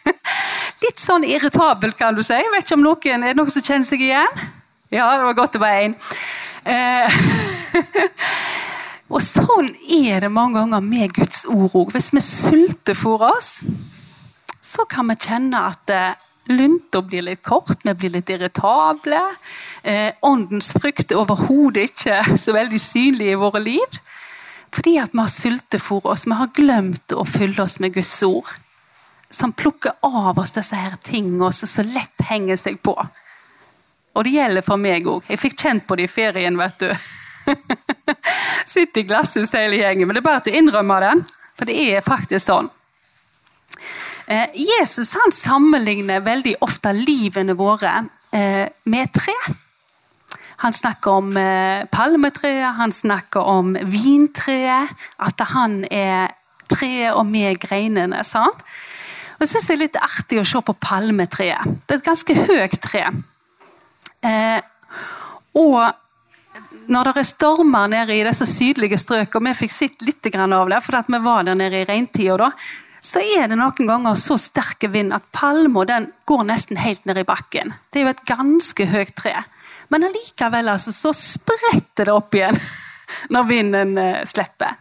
litt 0.84 1.00
sånn 1.00 1.26
irritabel, 1.28 1.94
kan 1.96 2.16
du 2.16 2.22
si. 2.24 2.36
Jeg 2.36 2.52
vet 2.52 2.66
ikke 2.66 2.78
om 2.78 2.86
noen, 2.86 3.24
Er 3.24 3.32
det 3.32 3.38
noen 3.38 3.52
som 3.52 3.64
kjenner 3.64 3.88
seg 3.88 4.04
igjen? 4.04 4.44
Ja, 4.94 5.08
det 5.16 5.24
var 5.26 5.34
godt 5.34 5.56
det 5.56 5.62
var 5.62 5.80
én. 5.82 5.96
Eh, 6.66 7.16
og 9.12 9.22
sånn 9.22 9.72
er 9.82 10.22
det 10.24 10.30
mange 10.32 10.60
ganger 10.60 10.84
med 10.84 11.14
Guds 11.16 11.44
ord 11.50 11.74
òg. 11.74 11.92
Hvis 11.94 12.12
vi 12.14 12.22
sultefòrer 12.22 13.34
oss, 13.34 13.50
så 14.62 14.86
kan 14.90 15.08
vi 15.10 15.18
kjenne 15.26 15.64
at 15.72 15.92
eh, 15.94 16.14
lunta 16.48 17.02
blir 17.02 17.22
litt 17.26 17.42
kort, 17.42 17.78
vi 17.82 17.94
blir 17.94 18.14
litt 18.16 18.30
irritable. 18.30 19.20
Eh, 19.82 20.12
åndens 20.20 20.72
frykt 20.76 21.12
er 21.12 21.20
overhodet 21.22 21.90
ikke 21.90 22.20
så 22.38 22.54
veldig 22.56 22.80
synlig 22.80 23.32
i 23.32 23.40
våre 23.40 23.62
liv. 23.62 23.98
Fordi 24.74 24.96
at 25.00 25.14
vi 25.14 25.22
har 25.22 25.32
sultefòret 25.32 26.10
oss, 26.12 26.26
vi 26.26 26.36
har 26.36 26.52
glemt 26.54 27.14
å 27.14 27.24
fylle 27.24 27.62
oss 27.62 27.78
med 27.80 27.94
Guds 27.94 28.18
ord. 28.26 28.48
Som 29.30 29.54
plukker 29.56 29.96
av 30.06 30.38
oss 30.38 30.54
disse 30.56 30.76
her 30.76 30.98
tingene 31.02 31.52
som 31.52 31.70
så 31.70 31.84
lett 31.86 32.26
henger 32.28 32.58
seg 32.60 32.80
på. 32.84 32.94
Og 34.16 34.24
det 34.24 34.36
gjelder 34.36 34.64
for 34.64 34.80
meg 34.80 35.08
òg. 35.10 35.26
Jeg 35.28 35.40
fikk 35.40 35.58
kjent 35.60 35.86
på 35.86 35.96
det 35.98 36.06
i 36.06 36.12
ferien, 36.12 36.56
vet 36.56 36.80
du. 36.80 36.90
Sitter 38.72 39.02
i 39.02 39.08
glasshus 39.08 39.52
hele 39.56 39.80
gjengen. 39.80 40.08
Men 40.08 40.16
det 40.16 40.22
er 40.22 40.28
bare 40.28 40.44
til 40.46 40.56
å 40.56 40.60
innrømme 40.62 41.00
det. 41.04 41.12
For 41.56 41.68
det 41.68 41.76
er 41.88 42.04
faktisk 42.04 42.46
sånn. 42.46 42.70
Eh, 44.26 44.48
Jesus 44.58 45.12
han 45.14 45.32
sammenligner 45.32 46.24
veldig 46.24 46.56
ofte 46.66 46.92
livene 46.96 47.54
våre 47.54 47.92
eh, 48.34 48.66
med 48.90 49.12
tre. 49.14 49.34
Han 50.64 50.72
snakker 50.72 51.10
om 51.20 51.36
eh, 51.36 51.84
palmetreet, 51.92 52.74
han 52.74 52.92
snakker 52.92 53.40
om 53.46 53.76
vintreet. 53.76 54.94
At 55.22 55.46
han 55.52 55.84
er 55.90 56.32
treet 56.66 57.14
og 57.14 57.26
med 57.28 57.60
greinene. 57.62 58.24
sant? 58.24 58.64
Og 59.36 59.44
Jeg 59.44 59.52
syns 59.52 59.68
det 59.68 59.74
er 59.76 59.84
litt 59.84 60.00
artig 60.00 60.40
å 60.40 60.48
se 60.48 60.62
på 60.64 60.74
palmetreet. 60.80 61.76
Det 61.84 61.94
er 61.94 62.00
et 62.00 62.08
ganske 62.08 62.36
høyt 62.48 62.80
tre. 62.82 63.04
Eh, 64.26 64.58
og 65.60 65.80
når 66.90 67.10
det 67.10 67.20
er 67.20 67.28
stormer 67.28 67.90
nede 67.90 68.16
i 68.16 68.24
disse 68.24 68.46
sydlige 68.48 68.98
strøkene, 68.98 69.38
og 69.38 69.46
vi 69.46 69.54
fikk 69.60 69.74
sett 69.74 70.02
litt 70.06 70.26
av 70.34 70.70
det, 70.70 70.80
for 70.82 71.04
vi 71.06 71.22
var 71.22 71.44
der 71.44 71.58
nede 71.58 71.82
i 71.82 71.86
regntida, 71.88 72.50
så 73.06 73.22
er 73.22 73.46
det 73.46 73.58
noen 73.58 73.86
ganger 73.86 74.16
så 74.18 74.34
sterk 74.40 74.88
vind 74.90 75.14
at 75.14 75.28
palma 75.34 75.84
går 76.26 76.42
nesten 76.48 76.80
helt 76.80 77.04
ned 77.06 77.20
i 77.22 77.26
bakken. 77.28 77.70
Det 77.90 78.00
er 78.00 78.08
jo 78.08 78.14
et 78.14 78.24
ganske 78.26 78.86
høyt 78.90 79.14
tre. 79.14 79.34
Men 79.94 80.08
allikevel 80.08 80.72
altså, 80.72 80.90
så 80.90 81.12
spretter 81.14 82.08
det 82.08 82.16
opp 82.16 82.34
igjen 82.34 82.58
når 83.34 83.46
vinden 83.46 83.94
eh, 84.02 84.24
slipper. 84.26 84.74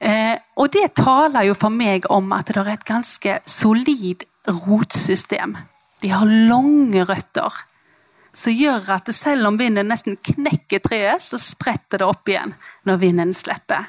Eh, 0.00 0.36
og 0.60 0.68
det 0.72 0.90
taler 1.00 1.48
jo 1.48 1.56
for 1.56 1.72
meg 1.72 2.08
om 2.12 2.28
at 2.36 2.52
det 2.52 2.60
er 2.60 2.74
et 2.74 2.86
ganske 2.88 3.38
solid 3.48 4.26
rotsystem. 4.66 5.56
De 6.04 6.12
har 6.12 6.28
lange 6.28 7.04
røtter 7.08 7.64
som 8.32 8.54
gjør 8.54 8.92
at 8.94 9.08
selv 9.14 9.48
om 9.48 9.56
vinden 9.58 9.88
nesten 9.90 10.18
knekker 10.22 10.82
treet, 10.84 11.22
så 11.22 11.38
spretter 11.40 12.00
det 12.00 12.06
opp 12.06 12.28
igjen 12.30 12.54
når 12.86 13.00
vinden 13.02 13.34
slipper. 13.34 13.88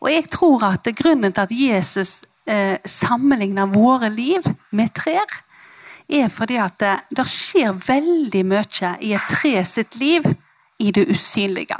Og 0.00 0.10
jeg 0.12 0.28
tror 0.30 0.64
at 0.72 0.88
Grunnen 0.98 1.32
til 1.32 1.44
at 1.46 1.54
Jesus 1.54 2.12
eh, 2.46 2.78
sammenligner 2.84 3.70
våre 3.70 4.10
liv 4.12 4.44
med 4.70 4.92
trær, 4.94 5.26
er 6.08 6.28
fordi 6.32 6.56
at 6.56 6.78
det, 6.80 6.94
det, 7.12 7.26
skjer 7.28 7.74
veldig 7.84 8.44
mye 8.48 8.92
i 9.04 9.12
et 9.16 9.28
tre 9.28 9.58
sitt 9.68 9.98
liv 10.00 10.24
i 10.80 10.92
det 10.94 11.04
usynlige. 11.10 11.76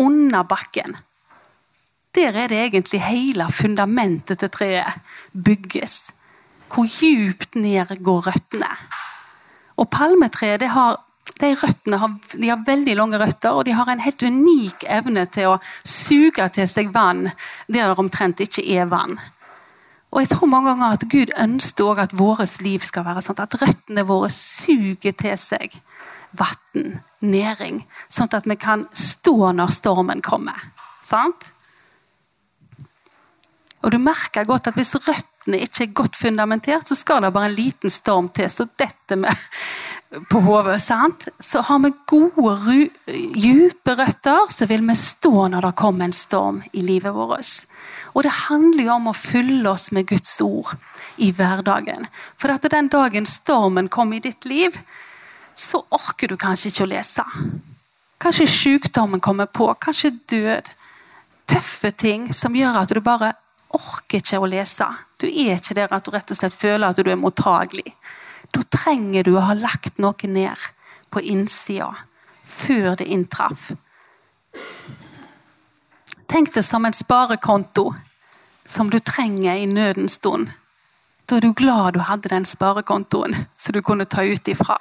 Under 0.00 0.46
bakken. 0.48 0.96
Der 2.14 2.32
er 2.32 2.48
det 2.48 2.60
egentlig 2.62 3.02
hele 3.02 3.46
fundamentet 3.52 4.38
til 4.38 4.50
treet 4.50 5.00
bygges. 5.32 6.10
Hvor 6.70 6.86
djupt 6.88 7.54
ned 7.54 7.90
går 8.02 8.30
røttene. 8.30 8.70
Og 9.76 9.90
palmetreet 9.90 10.62
det 10.62 10.70
har 10.72 11.02
de 11.40 11.50
røttene 11.58 11.98
har, 11.98 12.16
de 12.32 12.48
har 12.50 12.64
veldig 12.66 12.96
lange 12.98 13.18
røtter, 13.20 13.52
og 13.52 13.64
de 13.66 13.74
har 13.74 13.88
en 13.90 14.02
helt 14.04 14.22
unik 14.22 14.84
evne 14.92 15.24
til 15.32 15.54
å 15.54 15.60
suge 15.82 16.46
til 16.54 16.68
seg 16.70 16.92
vann 16.94 17.26
der 17.66 17.88
det 17.88 17.98
omtrent 17.98 18.42
ikke 18.44 18.64
er 18.76 18.90
vann. 18.90 19.16
Og 20.14 20.22
jeg 20.22 20.30
tror 20.30 20.46
mange 20.46 20.70
ganger 20.70 20.94
at 20.94 21.08
Gud 21.10 21.32
ønsker 21.42 22.04
at 22.04 22.14
vårt 22.14 22.60
liv 22.62 22.84
skal 22.86 23.06
være 23.08 23.24
sånn 23.24 23.40
at 23.42 23.56
røttene 23.58 24.06
våre 24.06 24.30
suger 24.30 25.16
til 25.18 25.34
seg 25.40 25.74
vann, 26.38 27.00
næring, 27.24 27.82
sånn 28.12 28.30
at 28.34 28.46
vi 28.46 28.56
kan 28.60 28.86
stå 28.94 29.50
når 29.58 29.74
stormen 29.74 30.22
kommer. 30.22 30.58
Sant? 31.02 31.50
Og 33.84 33.92
du 33.92 33.98
merker 34.00 34.46
godt 34.48 34.70
at 34.70 34.78
hvis 34.78 34.94
røttene 34.96 35.60
ikke 35.66 35.82
er 35.84 35.96
godt 35.98 36.16
fundamentert, 36.16 36.88
så 36.88 36.96
skal 36.96 37.24
det 37.24 37.34
bare 37.34 37.50
en 37.50 37.58
liten 37.58 37.92
storm 37.92 38.30
til, 38.32 38.48
så 38.50 38.66
detter 38.78 39.20
vi 39.20 39.34
på 40.30 40.40
hodet. 40.40 40.80
Så 41.40 41.60
har 41.60 41.78
vi 41.78 41.92
gode, 42.06 42.88
dype 43.06 43.94
røtter, 43.98 44.46
så 44.50 44.66
vil 44.66 44.84
vi 44.88 44.96
stå 44.98 45.48
når 45.52 45.68
det 45.68 45.76
kommer 45.78 46.08
en 46.08 46.16
storm 46.16 46.62
i 46.72 46.82
livet 46.82 47.14
vårt. 47.14 47.66
Og 48.14 48.22
det 48.22 48.34
handler 48.48 48.86
jo 48.86 48.94
om 48.94 49.10
å 49.10 49.16
fylle 49.16 49.70
oss 49.70 49.90
med 49.92 50.06
Guds 50.10 50.36
ord 50.44 50.74
i 51.16 51.30
hverdagen. 51.34 52.06
For 52.38 52.54
at 52.54 52.66
den 52.70 52.88
dagen 52.92 53.26
stormen 53.26 53.88
kommer 53.88 54.18
i 54.18 54.24
ditt 54.24 54.46
liv, 54.46 54.78
så 55.54 55.84
orker 55.94 56.30
du 56.30 56.36
kanskje 56.38 56.70
ikke 56.70 56.86
å 56.86 56.90
lese. 56.90 57.24
Kanskje 58.22 58.48
sykdommen 58.50 59.20
kommer 59.20 59.46
på, 59.46 59.68
kanskje 59.74 60.14
død. 60.30 60.70
Tøffe 61.50 61.90
ting 61.92 62.30
som 62.32 62.54
gjør 62.56 62.78
at 62.80 62.94
du 62.94 63.02
bare 63.04 63.34
orker 63.74 64.22
ikke 64.22 64.40
å 64.40 64.48
lese. 64.48 64.86
Du 65.20 65.26
er 65.28 65.58
ikke 65.58 65.76
der 65.76 65.92
at 65.92 66.06
du 66.06 66.12
rett 66.14 66.30
og 66.30 66.38
slett 66.38 66.56
føler 66.56 66.88
at 66.88 67.00
du 67.02 67.10
er 67.10 67.20
mottagelig. 67.20 67.92
Da 68.54 68.62
trenger 68.70 69.26
du 69.26 69.34
å 69.36 69.44
ha 69.48 69.54
lagt 69.58 69.98
noe 69.98 70.30
ned 70.30 70.58
på 71.10 71.22
innsida 71.22 71.92
før 72.44 72.94
det 73.00 73.08
inntraff. 73.10 73.72
Tenk 76.30 76.54
det 76.54 76.62
som 76.66 76.84
en 76.86 76.94
sparekonto 76.94 77.92
som 78.66 78.90
du 78.90 78.98
trenger 78.98 79.56
i 79.56 79.66
nødens 79.66 80.18
stund. 80.20 80.50
Da 81.26 81.36
er 81.36 81.40
du 81.40 81.52
glad 81.52 81.94
du 81.94 82.00
hadde 82.04 82.30
den 82.32 82.46
sparekontoen 82.48 83.36
som 83.58 83.72
du 83.72 83.82
kunne 83.82 84.04
ta 84.04 84.24
ut 84.24 84.48
ifra. 84.48 84.76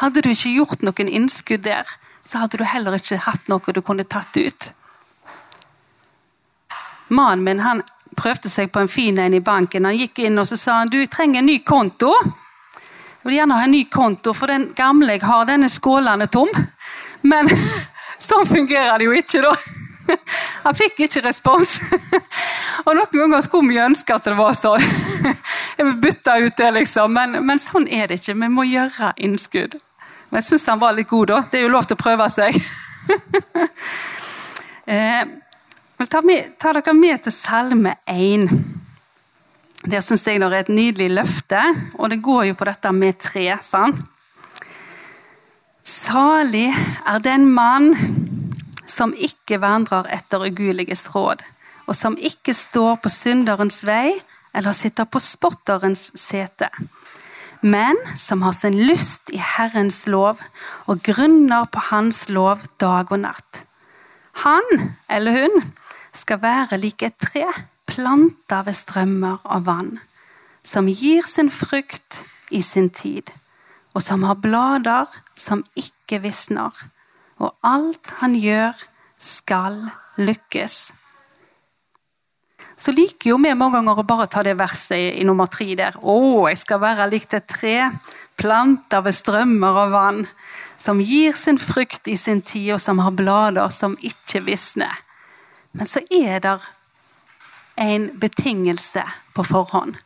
Hadde 0.00 0.22
du 0.22 0.30
ikke 0.30 0.52
gjort 0.52 0.82
noen 0.84 1.08
innskudd 1.08 1.64
der, 1.64 1.86
så 2.26 2.42
hadde 2.42 2.58
du 2.60 2.64
heller 2.64 2.98
ikke 2.98 3.22
hatt 3.24 3.48
noe 3.48 3.72
du 3.72 3.82
kunne 3.82 4.04
tatt 4.04 4.36
ut. 4.36 4.72
Mannen 7.08 7.44
min 7.46 7.62
han 7.62 7.84
prøvde 8.16 8.50
seg 8.50 8.72
på 8.72 8.82
en 8.82 8.90
fin 8.90 9.18
en 9.18 9.36
i 9.36 9.40
banken. 9.40 9.86
Han 9.86 9.96
gikk 9.96 10.18
inn 10.24 10.38
og 10.40 10.48
så 10.48 10.58
sa 10.58 10.80
han, 10.80 10.90
du 10.90 10.98
trenger 11.06 11.40
en 11.40 11.48
ny 11.48 11.60
konto. 11.64 12.12
Jeg 13.26 13.32
vil 13.32 13.40
gjerne 13.40 13.54
ha 13.58 13.64
en 13.66 13.72
ny 13.74 13.80
konto, 13.90 14.30
for 14.38 14.46
den 14.46 14.68
gamle 14.78 15.16
jeg 15.16 15.24
har, 15.26 15.40
den 15.48 15.66
er 15.66 15.70
skålende 15.72 16.28
tom. 16.30 16.46
Men 17.26 17.48
sånn 18.28 18.46
fungerer 18.46 19.02
det 19.02 19.08
jo 19.08 19.16
ikke, 19.18 19.40
da. 19.42 19.50
Han 20.68 20.76
fikk 20.78 21.02
ikke 21.08 21.24
respons. 21.24 21.72
Og 22.86 22.92
noen 22.94 23.10
ganger 23.10 23.42
skulle 23.42 23.72
vi 23.72 23.80
ønske 23.82 24.14
at 24.14 24.30
det 24.30 24.36
var 24.38 24.54
sånn. 24.54 24.86
Jeg 25.74 25.88
vil 25.88 25.98
bytte 26.06 26.38
ut 26.44 26.62
det, 26.62 26.70
liksom. 26.78 27.18
Men, 27.18 27.34
men, 27.50 27.58
sånn 27.58 27.90
er 27.90 28.06
det 28.06 28.20
ikke. 28.20 28.38
Vi 28.44 28.52
må 28.60 28.68
gjøre 28.70 29.10
innskudd. 29.18 29.74
Men 30.30 30.44
jeg 30.44 30.52
syns 30.52 30.70
han 30.70 30.86
var 30.86 30.94
litt 30.94 31.10
god, 31.10 31.34
da. 31.34 31.42
Det 31.50 31.58
er 31.58 31.66
jo 31.66 31.74
lov 31.74 31.90
til 31.90 31.98
å 31.98 32.04
prøve 32.06 32.30
seg. 32.30 32.62
eh, 34.94 35.26
ta, 36.06 36.22
med, 36.22 36.54
ta 36.62 36.78
dere 36.78 36.94
med 36.94 37.26
til 37.26 37.34
Salme 37.34 37.98
1. 38.06 38.85
Det 39.84 40.00
syns 40.02 40.24
jeg 40.26 40.40
er 40.40 40.54
et 40.56 40.72
nydelig 40.72 41.10
løfte, 41.12 41.60
og 41.98 42.10
det 42.10 42.22
går 42.24 42.48
jo 42.50 42.54
på 42.56 42.66
dette 42.68 42.92
med 42.96 43.18
tre. 43.20 43.48
sant? 43.60 44.00
Salig 45.86 46.72
er 47.06 47.20
den 47.22 47.44
mann 47.54 47.92
som 48.90 49.12
ikke 49.14 49.60
vandrer 49.62 50.08
etter 50.10 50.42
ugudeliges 50.48 51.04
råd, 51.14 51.44
og 51.86 51.94
som 51.94 52.16
ikke 52.18 52.54
står 52.56 52.96
på 53.04 53.12
synderens 53.12 53.84
vei 53.86 54.16
eller 54.56 54.74
sitter 54.74 55.06
på 55.06 55.20
spotterens 55.22 56.08
sete, 56.18 56.70
men 57.60 57.98
som 58.16 58.42
har 58.42 58.56
sin 58.56 58.74
lyst 58.88 59.30
i 59.30 59.38
Herrens 59.38 60.06
lov 60.10 60.40
og 60.86 61.04
grunner 61.06 61.68
på 61.70 61.84
Hans 61.92 62.26
lov 62.32 62.64
dag 62.80 63.12
og 63.12 63.22
natt. 63.22 63.62
Han 64.42 64.66
eller 65.10 65.38
hun 65.44 65.62
skal 66.16 66.42
være 66.42 66.80
lik 66.80 67.06
et 67.06 67.16
tre 67.20 67.46
planta 67.86 68.62
ved 68.66 68.76
strømmer 68.76 69.44
av 69.44 69.66
vann, 69.68 69.96
som 70.66 70.88
gir 70.90 71.22
sin 71.26 71.50
frukt 71.50 72.22
i 72.50 72.62
sin 72.62 72.90
tid, 72.90 73.30
og 73.94 74.02
som 74.04 74.26
har 74.26 74.38
blader 74.42 75.08
som 75.38 75.64
ikke 75.78 76.20
visner, 76.26 76.74
og 77.38 77.54
alt 77.64 78.12
han 78.20 78.36
gjør, 78.36 78.76
skal 79.16 79.78
lykkes. 80.20 80.92
Så 82.76 82.92
liker 82.92 83.30
jo 83.30 83.38
vi 83.40 83.54
mange 83.56 83.78
ganger 83.78 84.02
å 84.02 84.04
bare 84.04 84.26
ta 84.28 84.42
det 84.44 84.58
verset 84.60 85.16
i, 85.16 85.24
nummer 85.24 85.48
tre 85.48 85.70
der. 85.78 85.96
Å, 85.96 86.16
jeg 86.50 86.60
skal 86.60 86.82
være 86.82 87.08
likt 87.08 87.32
et 87.36 87.48
tre, 87.48 87.76
planta 88.36 89.00
ved 89.04 89.16
strømmer 89.16 89.80
av 89.86 89.94
vann, 89.94 90.26
som 90.76 91.00
gir 91.00 91.32
sin 91.32 91.56
frukt 91.58 92.08
i 92.08 92.18
sin 92.20 92.42
tid, 92.44 92.74
og 92.76 92.82
som 92.84 93.00
har 93.00 93.16
blader 93.16 93.72
som 93.72 93.96
ikke 94.04 94.44
visner. 94.44 94.92
Men 95.72 95.88
så 95.88 96.04
er 96.12 96.42
det 96.44 96.58
en 97.76 98.10
betingelse 98.18 99.04
på 99.34 99.44
forhånd. 99.44 99.96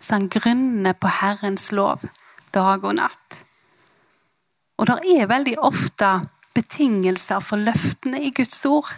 Så 0.00 0.14
han 0.14 0.28
grunner 0.28 0.92
på 0.92 1.08
Herrens 1.08 1.72
lov 1.72 2.04
dag 2.54 2.84
og 2.84 2.96
natt. 2.98 3.40
Og 4.80 4.88
det 4.88 4.98
er 5.12 5.28
veldig 5.28 5.58
ofte 5.60 6.08
betingelser 6.56 7.42
for 7.44 7.60
løftene 7.60 8.20
i 8.24 8.32
Guds 8.34 8.64
ord. 8.66 8.88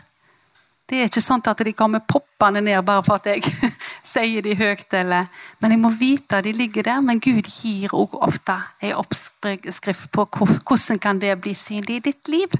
Det 0.88 0.99
er 1.00 1.09
ikke 1.09 1.23
sånn 1.25 1.42
at 1.49 1.62
de 1.64 1.73
kommer 1.73 2.02
poppende 2.04 2.61
ned 2.61 2.82
bare 2.85 3.04
for 3.06 3.16
at 3.16 3.28
jeg 3.30 3.73
sier 4.12 4.44
de 4.44 4.54
høyt. 4.59 4.92
Eller, 4.94 5.30
men 5.62 5.75
jeg 5.75 5.82
må 5.82 5.92
vite 5.97 6.38
at 6.38 6.47
de 6.47 6.52
ligger 6.56 6.87
der. 6.87 7.00
Men 7.00 7.23
Gud 7.23 7.49
gir 7.49 7.94
også 7.94 8.21
ofte 8.28 8.59
en 8.82 8.99
oppskrift 9.00 10.11
på 10.12 10.26
hvordan 10.37 11.00
kan 11.02 11.23
det 11.23 11.38
bli 11.40 11.54
synlig 11.56 12.00
i 12.00 12.04
ditt 12.11 12.28
liv. 12.28 12.59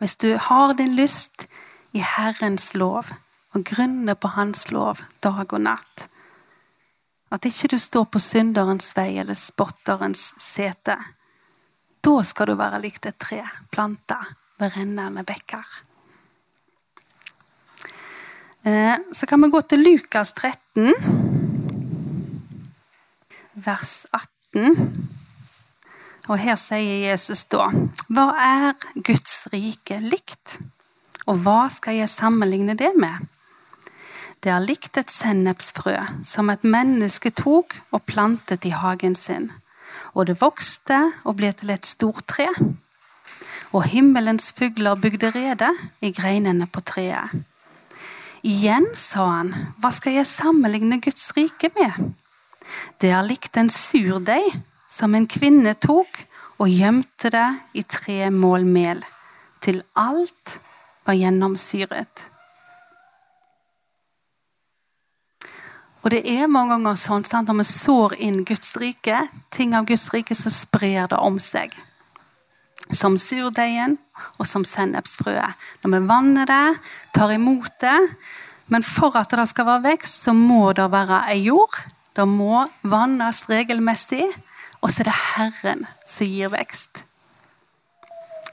Hvis 0.00 0.16
du 0.16 0.36
har 0.40 0.72
din 0.78 0.94
lyst 0.96 1.48
i 1.92 2.00
Herrens 2.00 2.72
lov 2.78 3.10
og 3.54 3.64
grunner 3.66 4.14
på 4.14 4.30
Hans 4.36 4.68
lov 4.70 5.02
dag 5.22 5.52
og 5.52 5.62
natt, 5.64 6.06
at 7.30 7.46
ikke 7.46 7.70
du 7.74 7.78
står 7.78 8.06
på 8.10 8.22
synderens 8.22 8.90
vei 8.96 9.12
eller 9.22 9.38
spotterens 9.38 10.32
sete. 10.42 10.96
Da 12.02 12.16
skal 12.26 12.50
du 12.50 12.56
være 12.58 12.80
likt 12.82 13.06
et 13.06 13.18
tre 13.22 13.42
planta 13.70 14.18
ved 14.58 14.74
rennende 14.76 15.24
bekker. 15.26 15.66
Eh, 18.62 18.96
så 19.12 19.26
kan 19.26 19.42
vi 19.42 19.50
gå 19.50 19.60
til 19.62 19.84
Lukas 19.86 20.32
13, 20.32 20.92
vers 23.54 23.94
18. 24.12 24.74
Og 26.28 26.38
her 26.38 26.58
sier 26.60 27.08
Jesus 27.10 27.46
da 27.50 27.70
Hva 28.10 28.26
er 28.36 28.74
Guds 28.94 29.46
rike 29.54 29.98
likt? 30.02 30.58
Og 31.30 31.40
hva 31.44 31.68
skal 31.72 32.00
jeg 32.00 32.10
sammenligne 32.10 32.76
det 32.78 32.90
med? 32.98 33.28
Det 34.40 34.48
er 34.48 34.62
likt 34.64 34.96
et 34.96 35.10
sennepsfrø 35.12 35.98
som 36.24 36.48
et 36.48 36.62
menneske 36.64 37.28
tok 37.36 37.74
og 37.92 38.06
plantet 38.08 38.64
i 38.64 38.72
hagen 38.72 39.12
sin. 39.18 39.50
Og 40.16 40.30
det 40.30 40.38
vokste 40.40 41.00
og 41.28 41.36
ble 41.42 41.50
til 41.52 41.72
et 41.74 41.84
stort 41.84 42.24
tre. 42.24 42.46
Og 43.76 43.84
himmelens 43.92 44.48
fugler 44.56 44.96
bygde 44.96 45.30
rede 45.34 45.68
i 46.00 46.12
greinene 46.16 46.66
på 46.72 46.80
treet. 46.80 47.36
Igjen 48.40 48.88
sa 48.96 49.26
han, 49.28 49.52
hva 49.76 49.92
skal 49.92 50.16
jeg 50.16 50.30
sammenligne 50.30 51.02
Guds 51.04 51.28
rike 51.36 51.68
med? 51.76 52.16
Det 52.96 53.12
er 53.12 53.26
likt 53.26 53.60
en 53.60 53.68
surdeig 53.68 54.56
som 54.88 55.12
en 55.14 55.28
kvinne 55.28 55.76
tok 55.76 56.22
og 56.56 56.72
gjemte 56.72 57.28
det 57.32 57.48
i 57.76 57.84
tre 57.84 58.32
mål 58.32 58.64
mel, 58.64 59.04
til 59.60 59.82
alt 60.00 60.56
var 61.04 61.20
gjennomsyret. 61.20 62.30
Og 66.00 66.12
det 66.14 66.22
er 66.24 66.48
mange 66.48 66.74
ganger 66.76 66.96
sånn 66.96 67.24
at 67.26 67.48
når 67.48 67.60
vi 67.60 67.66
sår 67.68 68.16
inn 68.24 68.42
Guds 68.48 68.72
rike, 68.80 69.26
ting 69.52 69.74
av 69.76 69.88
Guds 69.88 70.08
rike, 70.14 70.36
så 70.36 70.52
sprer 70.52 71.10
det 71.10 71.18
om 71.20 71.36
seg. 71.42 71.74
Som 72.90 73.18
surdeigen 73.20 73.98
og 74.40 74.48
som 74.48 74.64
sennepsfrøet. 74.66 75.58
Når 75.84 75.92
vi 75.94 76.00
vanner 76.08 76.48
det, 76.48 76.64
tar 77.14 77.34
imot 77.36 77.76
det. 77.84 77.98
Men 78.72 78.86
for 78.86 79.16
at 79.18 79.32
det 79.36 79.48
skal 79.50 79.68
være 79.68 79.90
vekst, 79.90 80.24
så 80.24 80.34
må 80.34 80.72
det 80.76 80.88
være 80.92 81.24
ei 81.34 81.44
jord. 81.50 81.76
Det 82.16 82.26
må 82.26 82.64
vannes 82.82 83.44
regelmessig. 83.50 84.24
Og 84.80 84.88
så 84.88 85.02
er 85.04 85.10
det 85.10 85.18
Herren 85.36 85.86
som 86.08 86.26
gir 86.26 86.52
vekst. 86.54 87.04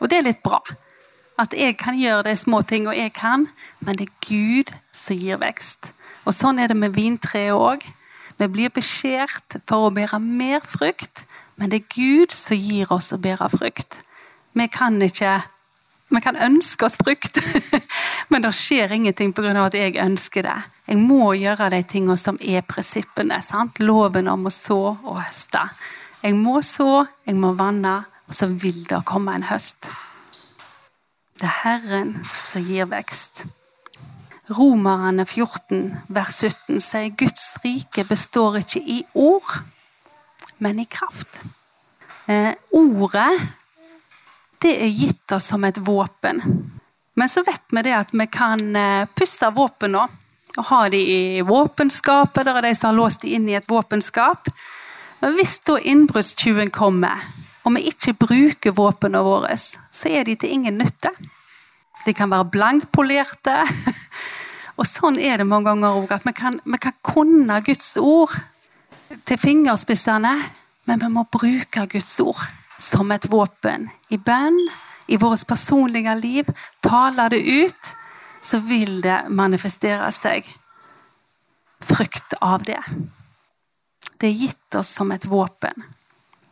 Og 0.01 0.11
det 0.11 0.19
er 0.19 0.27
litt 0.27 0.43
bra. 0.45 0.59
At 1.39 1.53
jeg 1.55 1.77
kan 1.79 1.97
gjøre 1.97 2.27
de 2.27 2.35
små 2.37 2.63
tingene 2.67 2.97
jeg 2.97 3.13
kan, 3.15 3.47
men 3.79 3.97
det 3.97 4.09
er 4.09 4.17
Gud 4.25 4.73
som 4.91 5.17
gir 5.17 5.39
vekst. 5.41 5.93
Og 6.27 6.35
Sånn 6.35 6.59
er 6.59 6.67
det 6.71 6.75
med 6.75 6.95
vintreet 6.95 7.55
òg. 7.55 7.83
Vi 8.37 8.47
blir 8.51 8.73
beskjært 8.73 9.61
for 9.65 9.87
å 9.87 9.93
bære 9.95 10.19
mer 10.21 10.59
frukt, 10.61 11.23
men 11.57 11.71
det 11.71 11.79
er 11.79 11.93
Gud 11.95 12.35
som 12.35 12.59
gir 12.59 12.91
oss 12.93 13.13
å 13.15 13.21
bære 13.21 13.47
frukt. 13.55 14.01
Vi 14.53 14.67
kan 14.69 14.99
ikke 15.01 15.39
vi 16.07 16.21
kan 16.23 16.37
ønske 16.39 16.85
oss 16.87 16.95
frukt, 16.95 17.39
men 18.31 18.43
det 18.43 18.53
skjer 18.55 18.93
ingenting 18.95 19.33
pga. 19.35 19.51
at 19.65 19.73
jeg 19.75 19.97
ønsker 19.99 20.45
det. 20.45 20.57
Jeg 20.87 21.01
må 21.03 21.33
gjøre 21.35 21.69
de 21.73 21.81
tingene 21.83 22.15
som 22.17 22.37
er 22.39 22.63
prinsippene. 22.63 23.41
Sant? 23.43 23.81
Loven 23.83 24.29
om 24.31 24.47
å 24.47 24.53
så 24.53 24.95
og 24.95 25.19
høste. 25.19 25.65
Jeg 26.23 26.35
må 26.39 26.61
så, 26.63 27.05
jeg 27.27 27.35
må 27.35 27.51
vanne, 27.59 28.05
og 28.27 28.35
så 28.35 28.47
vil 28.47 28.85
det 28.87 29.03
komme 29.05 29.35
en 29.35 29.49
høst. 29.51 29.91
Det 31.37 31.45
er 31.45 31.59
Herren 31.65 32.15
som 32.39 32.63
gir 32.63 32.87
vekst. 32.87 33.43
Romerne 34.47 35.25
14, 35.25 35.91
vers 36.07 36.35
17 36.39 36.79
sier 36.79 37.09
Guds 37.19 37.49
rike 37.63 38.05
består 38.07 38.61
ikke 38.61 38.79
i 38.79 39.01
ord, 39.19 39.49
men 40.63 40.79
i 40.79 40.85
kraft. 40.87 41.41
Eh, 42.31 42.53
ordet 42.71 43.31
det 44.63 44.71
er 44.83 44.93
gitt 44.93 45.35
oss 45.35 45.49
som 45.51 45.67
et 45.67 45.77
våpen. 45.77 46.39
Men 47.17 47.29
så 47.29 47.43
vet 47.43 47.75
vi 47.75 47.83
det 47.85 47.95
at 47.97 48.13
vi 48.15 48.27
kan 48.31 48.63
eh, 48.75 49.09
puste 49.15 49.51
våpnene 49.53 50.07
og 50.57 50.65
ha 50.71 50.81
de 50.89 50.97
i 50.97 51.41
våpenskapet. 51.45 52.45
Der 52.47 52.57
er 52.57 52.69
de 52.69 52.73
som 52.75 52.91
har 52.91 52.97
låst 52.97 53.21
de 53.21 53.35
inn 53.35 53.49
i 53.49 53.57
et 53.59 53.69
våpenskap. 53.69 54.49
Men 55.19 55.35
hvis 55.37 55.57
da 55.67 55.77
innbruddstyven 55.77 56.71
kommer, 56.73 57.19
og 57.65 57.75
vi 57.75 57.89
ikke 57.91 58.15
bruker 58.17 58.75
våpnene 58.77 59.21
våre, 59.25 59.57
så 59.59 60.09
er 60.09 60.25
de 60.25 60.37
til 60.39 60.55
ingen 60.55 60.79
nytte. 60.79 61.11
De 62.05 62.13
kan 62.15 62.31
være 62.31 62.51
blankpolerte. 62.53 63.59
Og 64.77 64.85
sånn 64.85 65.17
er 65.17 65.41
det 65.41 65.47
mange 65.49 65.71
ganger 65.71 65.97
òg, 65.97 66.11
at 66.13 66.25
vi 66.27 66.33
kan, 66.37 66.59
vi 66.63 66.79
kan 66.81 66.95
kunne 67.05 67.61
Guds 67.65 67.95
ord 67.97 68.35
til 69.25 69.39
fingerspissene, 69.41 70.33
men 70.87 71.01
vi 71.01 71.09
må 71.11 71.25
bruke 71.31 71.87
Guds 71.89 72.13
ord 72.23 72.43
som 72.79 73.11
et 73.11 73.25
våpen. 73.31 73.89
I 74.13 74.19
bønn, 74.21 74.59
i 75.07 75.17
vårt 75.17 75.47
personlige 75.47 76.13
liv. 76.19 76.49
Taler 76.85 77.33
det 77.33 77.41
ut, 77.41 77.93
så 78.41 78.61
vil 78.63 79.01
det 79.01 79.23
manifestere 79.33 80.11
seg 80.15 80.47
frukt 81.83 82.37
av 82.41 82.63
det. 82.67 82.79
Det 84.17 84.29
er 84.29 84.41
gitt 84.45 84.77
oss 84.77 84.93
som 84.97 85.11
et 85.13 85.25
våpen. 85.29 85.85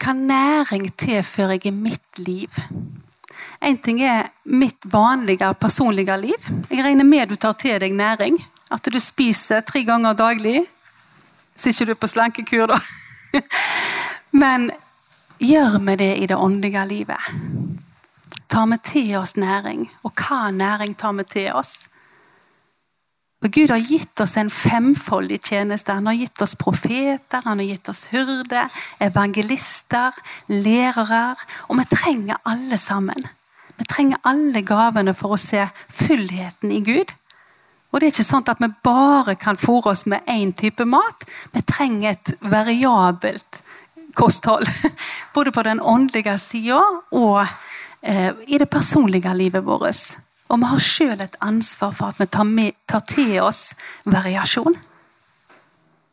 Hva 0.02 0.14
næring 0.14 0.90
tilfører 0.98 1.58
jeg 1.58 1.72
i 1.72 1.76
mitt 1.76 2.20
liv? 2.22 2.58
Én 3.62 3.78
ting 3.78 4.02
er 4.04 4.30
mitt 4.44 4.86
vanlige 4.92 5.54
personlige 5.60 6.18
liv. 6.18 6.50
Jeg 6.70 6.84
regner 6.84 7.08
med 7.08 7.30
du 7.30 7.36
tar 7.36 7.54
til 7.60 7.80
deg 7.80 7.94
næring. 7.94 8.38
At 8.72 8.88
du 8.92 9.00
spiser 9.00 9.62
tre 9.62 9.84
ganger 9.86 10.14
daglig. 10.14 10.66
Så 11.56 11.70
ikke 11.70 11.86
du 11.86 11.92
er 11.92 12.02
på 12.02 12.08
slankekur, 12.12 12.68
da. 12.68 12.80
Men 14.42 14.72
gjør 15.40 15.80
vi 15.80 15.96
det 15.96 16.12
i 16.18 16.28
det 16.28 16.36
åndelige 16.36 16.86
livet? 16.88 17.32
Tar 18.50 18.66
vi 18.72 18.78
til 18.84 19.18
oss 19.18 19.36
næring? 19.36 19.90
Og 20.04 20.12
hva 20.12 20.52
næring 20.52 20.98
tar 20.98 21.14
vi 21.14 21.24
til 21.24 21.54
oss? 21.54 21.86
For 23.42 23.52
Gud 23.54 23.70
har 23.70 23.84
gitt 23.84 24.20
oss 24.24 24.38
en 24.42 24.50
femfoldig 24.50 25.38
tjeneste. 25.44 25.94
Han 25.94 26.08
har 26.10 26.18
gitt 26.18 26.42
oss 26.42 26.56
profeter, 26.58 27.44
han 27.46 27.60
har 27.62 27.68
gitt 27.68 27.90
oss 27.92 28.08
hyrder, 28.10 28.72
evangelister, 29.00 30.16
lærere. 30.50 31.36
Og 31.70 31.78
vi 31.78 31.86
trenger 31.92 32.42
alle 32.50 32.80
sammen. 32.82 33.28
Vi 33.76 33.86
trenger 33.90 34.22
alle 34.24 34.62
gavene 34.66 35.14
for 35.18 35.36
å 35.36 35.40
se 35.40 35.68
fullheten 35.92 36.72
i 36.72 36.82
Gud. 36.86 37.12
Og 37.92 38.02
det 38.02 38.08
er 38.10 38.16
ikke 38.16 38.28
sånn 38.28 38.48
at 38.52 38.60
vi 38.60 38.68
bare 38.84 39.38
kan 39.40 39.60
fôre 39.60 39.94
oss 39.94 40.04
med 40.10 40.26
én 40.28 40.52
type 40.56 40.84
mat. 40.88 41.24
Vi 41.54 41.62
trenger 41.64 42.16
et 42.16 42.34
variabelt 42.44 43.62
kosthold 44.16 44.68
både 45.36 45.52
på 45.52 45.64
den 45.64 45.80
åndelige 45.80 46.38
sida 46.40 46.82
og 47.12 47.46
eh, 48.02 48.32
i 48.48 48.60
det 48.60 48.70
personlige 48.72 49.34
livet 49.36 49.64
vårt. 49.64 50.18
Og 50.52 50.60
vi 50.60 50.70
har 50.70 50.84
sjøl 50.84 51.24
et 51.24 51.40
ansvar 51.42 51.96
for 51.96 52.12
at 52.12 52.20
vi 52.20 52.28
tar, 52.28 52.52
tar, 52.88 53.06
til 53.10 53.40
oss 53.44 53.64
variasjon. 54.04 54.76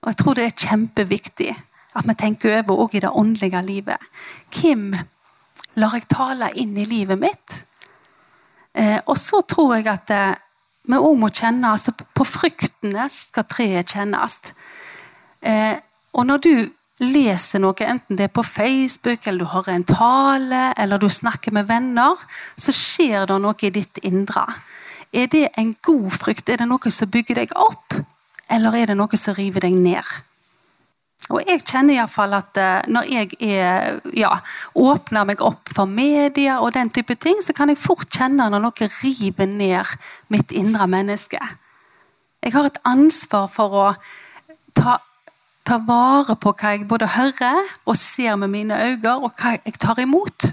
Og 0.03 0.11
jeg 0.11 0.19
tror 0.19 0.39
det 0.39 0.47
er 0.47 0.63
kjempeviktig 0.67 1.51
at 1.99 2.07
vi 2.09 2.15
tenker 2.19 2.61
over 2.63 2.87
òg 2.87 2.97
i 2.97 3.03
det 3.05 3.11
åndelige 3.11 3.61
livet. 3.67 4.11
Hvem 4.55 4.95
lar 5.81 5.97
jeg 5.97 6.09
tale 6.11 6.51
inn 6.61 6.77
i 6.79 6.89
livet 6.89 7.21
mitt? 7.21 7.59
Eh, 8.75 8.99
og 9.07 9.17
så 9.21 9.43
tror 9.49 9.77
jeg 9.77 9.89
at 9.93 10.13
eh, 10.13 10.35
vi 10.89 10.99
òg 10.99 11.19
må 11.21 11.29
kjenne 11.29 11.75
altså 11.77 11.93
På 11.93 12.25
fruktene 12.27 13.05
skal 13.13 13.47
treet 13.47 13.93
kjennes. 13.95 14.39
Eh, 15.41 15.77
og 16.13 16.27
når 16.27 16.43
du 16.43 16.55
leser 17.03 17.63
noe, 17.63 17.75
enten 17.87 18.19
det 18.19 18.29
er 18.29 18.35
på 18.35 18.45
Facebook, 18.47 19.27
eller 19.27 19.45
du 19.45 19.51
har 19.51 19.69
en 19.73 19.85
tale, 19.87 20.65
eller 20.79 21.01
du 21.01 21.09
snakker 21.11 21.55
med 21.55 21.67
venner, 21.67 22.21
så 22.57 22.75
skjer 22.75 23.27
det 23.27 23.39
noe 23.43 23.59
i 23.63 23.73
ditt 23.75 23.99
indre. 24.07 24.45
Er 25.13 25.27
det 25.33 25.49
en 25.59 25.73
god 25.83 26.11
frykt? 26.15 26.49
Er 26.49 26.63
det 26.63 26.69
noe 26.71 26.93
som 26.95 27.11
bygger 27.11 27.43
deg 27.43 27.57
opp, 27.59 27.97
eller 28.49 28.77
er 28.79 28.93
det 28.93 28.99
noe 29.01 29.19
som 29.19 29.35
river 29.39 29.67
deg 29.67 29.75
ned? 29.77 30.13
Og 31.33 31.47
jeg 31.49 31.63
kjenner 31.65 31.97
iallfall 31.97 32.37
at 32.37 32.59
eh, 32.61 32.89
når 32.93 33.09
jeg 33.09 33.37
er, 33.41 34.01
ja, 34.17 34.35
åpner 34.77 35.29
meg 35.29 35.45
opp 35.45 35.73
for 35.73 35.89
media 35.89 36.59
og 36.61 36.75
den 36.77 36.93
type 36.93 37.17
ting, 37.17 37.41
så 37.41 37.57
kan 37.57 37.73
jeg 37.73 37.81
fort 37.81 38.11
kjenne 38.13 38.51
når 38.53 38.67
noe 38.67 38.91
river 39.01 39.49
ned 39.49 39.97
mitt 40.33 40.53
indre 40.53 40.89
menneske. 40.93 41.41
Jeg 42.43 42.53
har 42.53 42.69
et 42.69 42.83
ansvar 42.89 43.49
for 43.53 43.81
å 43.81 43.87
ta 44.77 44.99
ta 45.63 45.79
vare 45.87 46.35
på 46.43 46.53
hva 46.59 46.75
jeg 46.75 46.89
både 46.91 47.13
hører 47.15 47.69
og 47.87 47.99
ser 47.99 48.35
med 48.41 48.51
mine 48.51 48.75
øyne, 48.75 49.15
og 49.23 49.31
hva 49.39 49.55
jeg 49.55 49.79
tar 49.81 50.01
imot. 50.03 50.49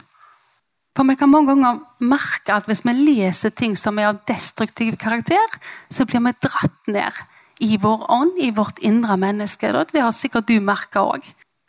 For 0.97 1.07
vi 1.07 1.15
kan 1.17 1.31
mange 1.31 1.53
ganger 1.53 1.79
merke 2.03 2.55
at 2.55 2.67
hvis 2.69 2.83
vi 2.85 2.93
leser 2.97 3.53
ting 3.55 3.75
som 3.79 3.99
er 3.99 4.11
av 4.11 4.21
destruktiv 4.29 4.97
karakter, 5.01 5.57
så 5.89 6.05
blir 6.05 6.23
vi 6.25 6.35
dratt 6.43 6.91
ned 6.91 7.21
i 7.59 7.77
vår 7.77 8.05
ånd, 8.11 8.39
i 8.39 8.51
vårt 8.51 8.79
indre 8.79 9.17
menneske. 9.19 9.71
Det 9.91 10.01
har 10.01 10.15
sikkert 10.15 10.47
du 10.47 10.59
merka 10.63 11.03
òg. 11.03 11.25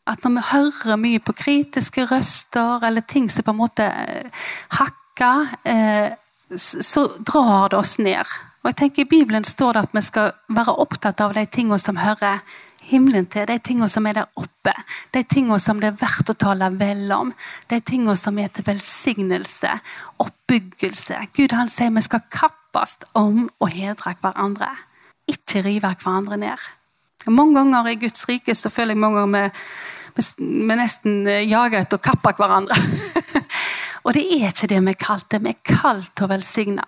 At 0.06 0.24
når 0.24 0.36
vi 0.36 0.46
hører 0.50 0.98
mye 0.98 1.22
på 1.22 1.34
kritiske 1.36 2.06
røster, 2.10 2.86
eller 2.86 3.04
ting 3.06 3.28
som 3.30 3.46
på 3.46 3.54
en 3.54 3.60
måte 3.60 3.86
eh, 3.86 4.46
hakker, 4.78 5.50
eh, 5.64 6.14
så 6.56 7.06
drar 7.26 7.70
det 7.70 7.78
oss 7.78 7.98
ned. 7.98 8.26
Og 8.62 8.70
jeg 8.70 8.76
tenker 8.76 9.02
I 9.02 9.10
Bibelen 9.10 9.46
står 9.46 9.76
det 9.76 9.84
at 9.86 9.94
vi 9.96 10.02
skal 10.04 10.32
være 10.48 10.74
opptatt 10.82 11.20
av 11.24 11.34
de 11.34 11.46
tingene 11.46 11.78
som 11.80 12.00
hører 12.00 12.42
himmelen 12.90 13.26
til, 13.30 13.46
de 13.46 13.58
tingene 13.62 13.88
som 13.92 14.06
er 14.06 14.18
der 14.18 14.40
oppe. 14.40 14.74
De 15.14 15.22
tingene 15.22 15.60
som 15.62 15.80
det 15.80 15.92
er 15.92 16.00
verdt 16.00 16.32
å 16.32 16.38
tale 16.38 16.70
vel 16.80 17.06
om. 17.14 17.32
De 17.70 17.80
tingene 17.80 18.16
som 18.18 18.38
er 18.38 18.50
til 18.52 18.66
velsignelse, 18.66 19.72
oppbyggelse. 20.22 21.24
Gud 21.36 21.54
han 21.56 21.70
sier 21.72 21.94
vi 21.94 22.04
skal 22.04 22.26
kappes 22.32 22.98
om 23.18 23.46
å 23.58 23.70
hedre 23.70 24.16
hverandre. 24.20 24.72
Ikke 25.28 25.64
rive 25.66 25.92
hverandre 26.00 26.38
ned. 26.40 26.68
Mange 27.28 27.58
ganger 27.58 27.90
i 27.90 27.98
Guds 28.00 28.24
rike 28.28 28.54
så 28.56 28.72
føler 28.72 28.96
jeg 28.96 29.02
mange 29.02 29.20
ganger 29.20 29.50
vi 30.40 30.74
nesten 30.76 31.26
jager 31.46 31.82
etter 31.82 32.00
å 32.00 32.02
kappe 32.02 32.32
hverandre. 32.38 32.76
og 34.04 34.14
det 34.16 34.24
er 34.24 34.48
ikke 34.50 34.68
det 34.72 34.80
vi 34.86 34.94
er 34.94 35.00
kalt. 35.00 35.36
Vi 35.36 35.52
er 35.52 35.64
kalt 35.64 36.22
å 36.24 36.28
velsigne. 36.30 36.86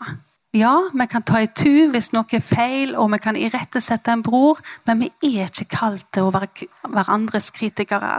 Ja, 0.52 0.74
vi 0.92 1.06
kan 1.08 1.24
ta 1.24 1.38
i 1.40 1.48
tu 1.48 1.88
hvis 1.88 2.10
noe 2.12 2.28
er 2.36 2.42
feil, 2.44 2.92
og 3.00 3.08
vi 3.14 3.20
kan 3.24 3.38
irettesette 3.40 4.12
en 4.12 4.24
bror, 4.24 4.58
men 4.84 5.00
vi 5.00 5.38
er 5.38 5.48
ikke 5.48 5.78
kalt 5.78 6.10
til 6.12 6.28
å 6.28 6.34
være 6.34 6.68
hverandres 6.92 7.48
kritikere. 7.56 8.18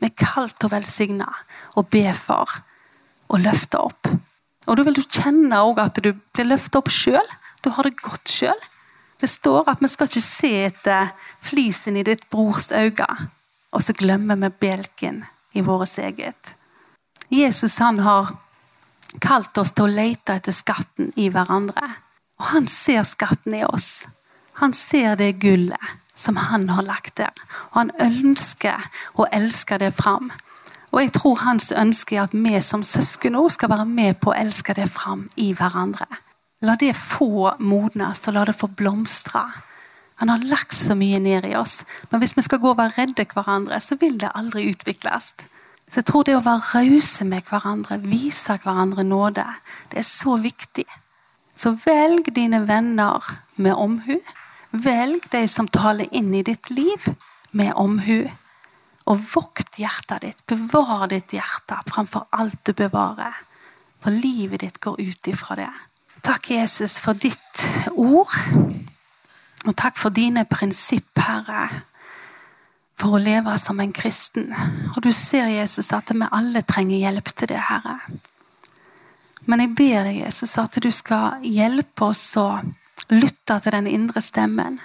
Vi 0.00 0.08
er 0.08 0.16
kalt 0.16 0.56
til 0.56 0.70
å 0.70 0.74
velsigne 0.78 1.28
og 1.76 1.90
be 1.92 2.06
for 2.16 2.48
og 3.28 3.42
løfte 3.44 3.82
opp. 3.84 4.08
Og 4.64 4.78
Da 4.78 4.84
vil 4.86 4.96
du 4.96 5.02
kjenne 5.02 5.60
at 5.82 6.00
du 6.00 6.14
blir 6.32 6.48
løftet 6.48 6.80
opp 6.80 6.88
sjøl. 6.88 7.28
Du 7.60 7.68
har 7.70 7.84
det 7.84 8.00
godt 8.00 8.32
sjøl. 8.32 8.60
Det 9.24 9.30
står 9.30 9.70
at 9.72 9.80
vi 9.80 9.88
skal 9.88 10.10
ikke 10.10 10.20
se 10.20 10.48
etter 10.66 11.12
flisen 11.40 11.96
i 11.96 12.02
ditt 12.04 12.26
brors 12.28 12.66
øyne, 12.76 13.06
og 13.72 13.80
så 13.80 13.94
glemmer 13.96 14.36
vi 14.36 14.50
bjelken 14.60 15.22
i 15.56 15.62
vårt 15.64 15.96
eget. 15.98 16.50
Jesus 17.32 17.78
han 17.80 18.02
har 18.04 18.34
kalt 19.24 19.56
oss 19.56 19.72
til 19.72 19.86
å 19.86 19.94
lete 19.94 20.36
etter 20.36 20.52
skatten 20.52 21.08
i 21.16 21.30
hverandre. 21.32 21.86
Og 22.36 22.50
han 22.50 22.68
ser 22.68 23.00
skatten 23.08 23.56
i 23.56 23.62
oss. 23.64 24.04
Han 24.60 24.76
ser 24.76 25.16
det 25.16 25.38
gullet 25.40 25.96
som 26.14 26.36
han 26.36 26.68
har 26.68 26.84
lagt 26.84 27.16
der. 27.16 27.32
Og 27.72 27.80
han 27.80 27.94
ønsker 28.04 28.90
å 29.16 29.24
elske 29.32 29.80
det 29.80 29.94
fram. 29.96 30.34
Og 30.92 31.00
jeg 31.00 31.14
tror 31.16 31.46
hans 31.46 31.72
ønske 31.72 32.18
er 32.18 32.26
at 32.26 32.36
vi 32.36 32.60
som 32.60 32.84
søsken 32.84 33.40
òg 33.40 33.54
skal 33.56 33.72
være 33.72 33.88
med 33.88 34.20
på 34.20 34.34
å 34.34 34.36
elske 34.36 34.76
det 34.76 34.90
fram 34.92 35.30
i 35.40 35.54
hverandre. 35.56 36.12
La 36.62 36.76
det 36.80 36.94
få 36.96 37.56
modnes, 37.58 38.22
og 38.28 38.36
la 38.36 38.44
det 38.44 38.56
få 38.56 38.68
blomstre. 38.68 39.42
Han 40.22 40.30
har 40.30 40.44
lagt 40.46 40.76
så 40.76 40.94
mye 40.94 41.18
ned 41.18 41.48
i 41.48 41.56
oss. 41.58 41.82
Men 42.10 42.22
hvis 42.22 42.36
vi 42.36 42.44
skal 42.46 42.60
gå 42.62 42.70
og 42.70 42.78
være 42.78 42.94
redde 43.00 43.26
hverandre, 43.26 43.80
så 43.80 43.98
vil 44.00 44.18
det 44.22 44.30
aldri 44.34 44.68
utvikles. 44.70 45.34
Så 45.90 46.00
jeg 46.00 46.08
tror 46.08 46.24
det 46.24 46.36
å 46.38 46.44
være 46.44 46.70
rause 46.70 47.26
med 47.28 47.44
hverandre, 47.50 47.98
vise 48.02 48.56
hverandre 48.62 49.04
nåde, 49.04 49.44
det 49.90 50.00
er 50.00 50.06
så 50.08 50.38
viktig. 50.40 50.86
Så 51.54 51.74
velg 51.84 52.32
dine 52.34 52.64
venner 52.66 53.22
med 53.56 53.74
omhu. 53.78 54.16
Velg 54.74 55.28
de 55.30 55.44
som 55.50 55.68
taler 55.70 56.10
inn 56.10 56.32
i 56.34 56.42
ditt 56.42 56.70
liv 56.70 57.10
med 57.52 57.74
omhu. 57.78 58.24
Og 59.06 59.26
vokt 59.34 59.78
hjertet 59.78 60.24
ditt. 60.24 60.42
Bevar 60.50 61.06
ditt 61.12 61.34
hjerte 61.36 61.78
framfor 61.90 62.26
alt 62.34 62.62
du 62.64 62.72
bevarer. 62.74 63.36
For 64.02 64.14
livet 64.14 64.64
ditt 64.64 64.80
går 64.82 64.98
ut 64.98 65.28
ifra 65.30 65.58
det. 65.60 65.72
Takk, 66.24 66.50
Jesus, 66.50 66.98
for 67.04 67.12
ditt 67.12 67.66
ord. 67.92 68.32
Og 69.64 69.74
takk 69.76 69.98
for 70.00 70.14
dine 70.14 70.44
prinsipp, 70.48 71.12
Herre 71.20 71.84
for 73.00 73.16
å 73.16 73.22
leve 73.22 73.56
som 73.58 73.80
en 73.82 73.92
kristen. 73.94 74.52
Og 74.94 75.02
du 75.04 75.10
ser, 75.12 75.50
Jesus, 75.52 75.90
at 75.92 76.12
vi 76.14 76.30
alle 76.30 76.62
trenger 76.66 77.02
hjelp 77.02 77.32
til 77.34 77.50
det, 77.50 77.60
Herre. 77.68 77.98
Men 79.50 79.60
jeg 79.60 79.74
ber 79.76 80.06
deg, 80.08 80.22
Jesus, 80.22 80.54
at 80.60 80.78
du 80.80 80.90
skal 80.94 81.44
hjelpe 81.44 82.08
oss 82.08 82.24
å 82.40 82.48
lytte 83.12 83.58
til 83.60 83.76
den 83.76 83.90
indre 83.90 84.22
stemmen. 84.24 84.78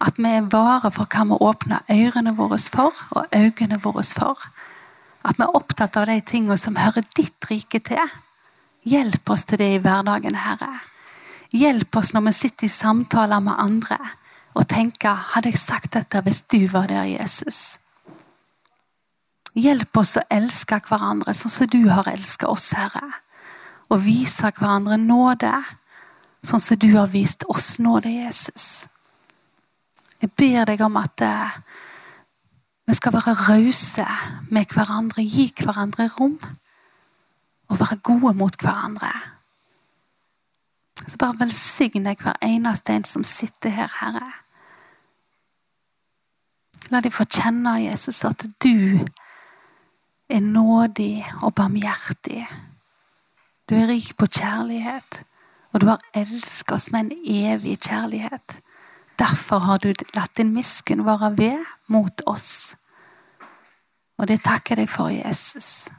At 0.00 0.16
vi 0.16 0.30
er 0.32 0.48
vare 0.48 0.88
for 0.94 1.10
hva 1.12 1.26
vi 1.28 1.40
åpner 1.44 1.84
ørene 1.92 2.32
våre 2.38 2.56
for, 2.62 2.96
og 3.12 3.36
øynene 3.36 3.80
våre 3.84 4.06
for. 4.06 4.46
At 5.20 5.36
vi 5.36 5.44
er 5.44 5.56
opptatt 5.58 5.98
av 6.00 6.08
de 6.08 6.16
tingene 6.24 6.56
som 6.56 6.78
hører 6.80 7.04
ditt 7.18 7.50
rike 7.50 7.82
til. 7.84 8.14
Hjelp 8.88 9.30
oss 9.30 9.44
til 9.44 9.60
det 9.60 9.68
i 9.74 9.82
hverdagen, 9.82 10.38
Herre. 10.40 10.80
Hjelp 11.52 11.96
oss 11.96 12.14
når 12.14 12.28
vi 12.28 12.32
sitter 12.36 12.66
i 12.66 12.72
samtaler 12.72 13.42
med 13.44 13.58
andre 13.58 13.98
og 14.54 14.66
tenker 14.70 15.18
Hadde 15.34 15.50
jeg 15.50 15.60
sagt 15.60 15.92
dette 15.94 16.22
hvis 16.26 16.42
du 16.50 16.64
var 16.72 16.88
der, 16.90 17.04
Jesus? 17.10 17.78
Hjelp 19.58 19.96
oss 19.98 20.16
å 20.16 20.24
elske 20.30 20.78
hverandre 20.86 21.34
sånn 21.34 21.52
som 21.52 21.70
du 21.70 21.82
har 21.90 22.08
elsket 22.08 22.48
oss, 22.48 22.70
Herre. 22.78 23.20
Og 23.90 24.04
vise 24.04 24.52
hverandre 24.54 24.96
nåde 25.00 25.52
sånn 26.46 26.62
som 26.62 26.78
du 26.80 26.92
har 26.94 27.10
vist 27.12 27.44
oss 27.50 27.78
nåde, 27.82 28.08
Jesus. 28.08 28.86
Jeg 30.20 30.32
ber 30.38 30.68
deg 30.68 30.80
om 30.84 30.96
at 31.00 31.24
eh, 31.24 31.58
vi 32.88 32.96
skal 32.96 33.14
være 33.16 33.36
rause 33.48 34.06
med 34.50 34.72
hverandre, 34.72 35.24
gi 35.24 35.50
hverandre 35.58 36.08
rom. 36.16 36.38
Og 37.70 37.78
være 37.80 38.00
gode 38.02 38.34
mot 38.34 38.56
hverandre. 38.60 39.12
Så 41.06 41.16
bare 41.18 41.38
velsigne 41.38 42.14
hver 42.18 42.36
eneste 42.42 42.92
en 42.92 43.04
som 43.04 43.24
sitter 43.24 43.70
her, 43.70 43.90
Herre. 44.00 44.26
La 46.90 47.00
de 47.00 47.10
få 47.10 47.24
kjenne, 47.24 47.76
Jesus, 47.84 48.24
at 48.24 48.44
du 48.64 48.98
er 50.30 50.40
nådig 50.40 51.26
og 51.42 51.54
barmhjertig. 51.54 52.46
Du 53.70 53.76
er 53.78 53.86
rik 53.86 54.16
på 54.18 54.26
kjærlighet, 54.26 55.22
og 55.72 55.80
du 55.80 55.86
har 55.86 56.02
elsket 56.14 56.74
oss 56.74 56.90
med 56.90 57.00
en 57.00 57.12
evig 57.22 57.78
kjærlighet. 57.78 58.58
Derfor 59.18 59.58
har 59.58 59.78
du 59.78 59.92
latt 60.14 60.36
din 60.36 60.54
miskunn 60.54 61.04
være 61.06 61.30
ved 61.38 61.64
mot 61.86 62.22
oss. 62.26 62.74
Og 64.18 64.28
det 64.28 64.40
takker 64.42 64.74
jeg 64.74 64.86
deg 64.86 64.90
for, 64.90 65.12
Jesus. 65.12 65.90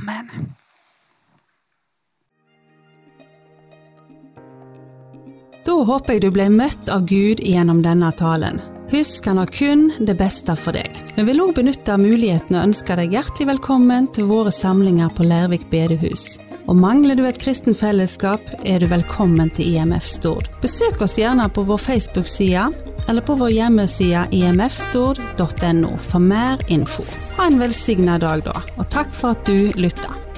Amen. 0.00 0.50
Da 5.66 5.76
håper 5.84 6.16
jeg 6.16 6.22
du 6.24 6.30
ble 6.34 6.48
møtt 6.52 6.88
av 6.92 7.04
Gud 7.08 7.42
gjennom 7.44 7.84
denne 7.84 8.10
talen. 8.16 8.62
Husk, 8.90 9.26
han 9.26 9.38
har 9.38 9.46
kun 9.46 9.92
det 10.00 10.16
beste 10.18 10.56
for 10.58 10.74
deg. 10.74 10.96
Vi 11.14 11.22
vil 11.22 11.38
òg 11.44 11.52
benytte 11.54 11.94
muligheten 12.00 12.56
og 12.58 12.70
ønske 12.72 12.96
deg 12.98 13.12
hjertelig 13.14 13.46
velkommen 13.52 14.08
til 14.10 14.26
våre 14.26 14.50
samlinger 14.50 15.12
på 15.14 15.26
Lærvik 15.30 15.68
bedehus. 15.70 16.40
Og 16.66 16.74
mangler 16.78 17.14
du 17.14 17.22
et 17.26 17.38
kristen 17.38 17.76
fellesskap, 17.78 18.42
er 18.66 18.82
du 18.82 18.88
velkommen 18.90 19.52
til 19.54 19.76
IMF 19.76 20.08
Stord. 20.10 20.50
Besøk 20.62 21.02
oss 21.06 21.14
gjerne 21.18 21.46
på 21.54 21.62
vår 21.68 21.78
Facebook-side, 21.84 22.64
eller 23.06 23.26
på 23.26 23.36
vår 23.38 23.54
hjemmeside 23.54 24.24
imfstord.no 24.34 25.92
for 26.10 26.26
mer 26.26 26.66
info. 26.66 27.06
Ha 27.38 27.46
en 27.46 27.62
velsigna 27.62 28.18
dag, 28.18 28.42
da, 28.46 28.58
og 28.74 28.90
takk 28.90 29.14
for 29.14 29.38
at 29.38 29.46
du 29.46 29.70
lytta. 29.78 30.29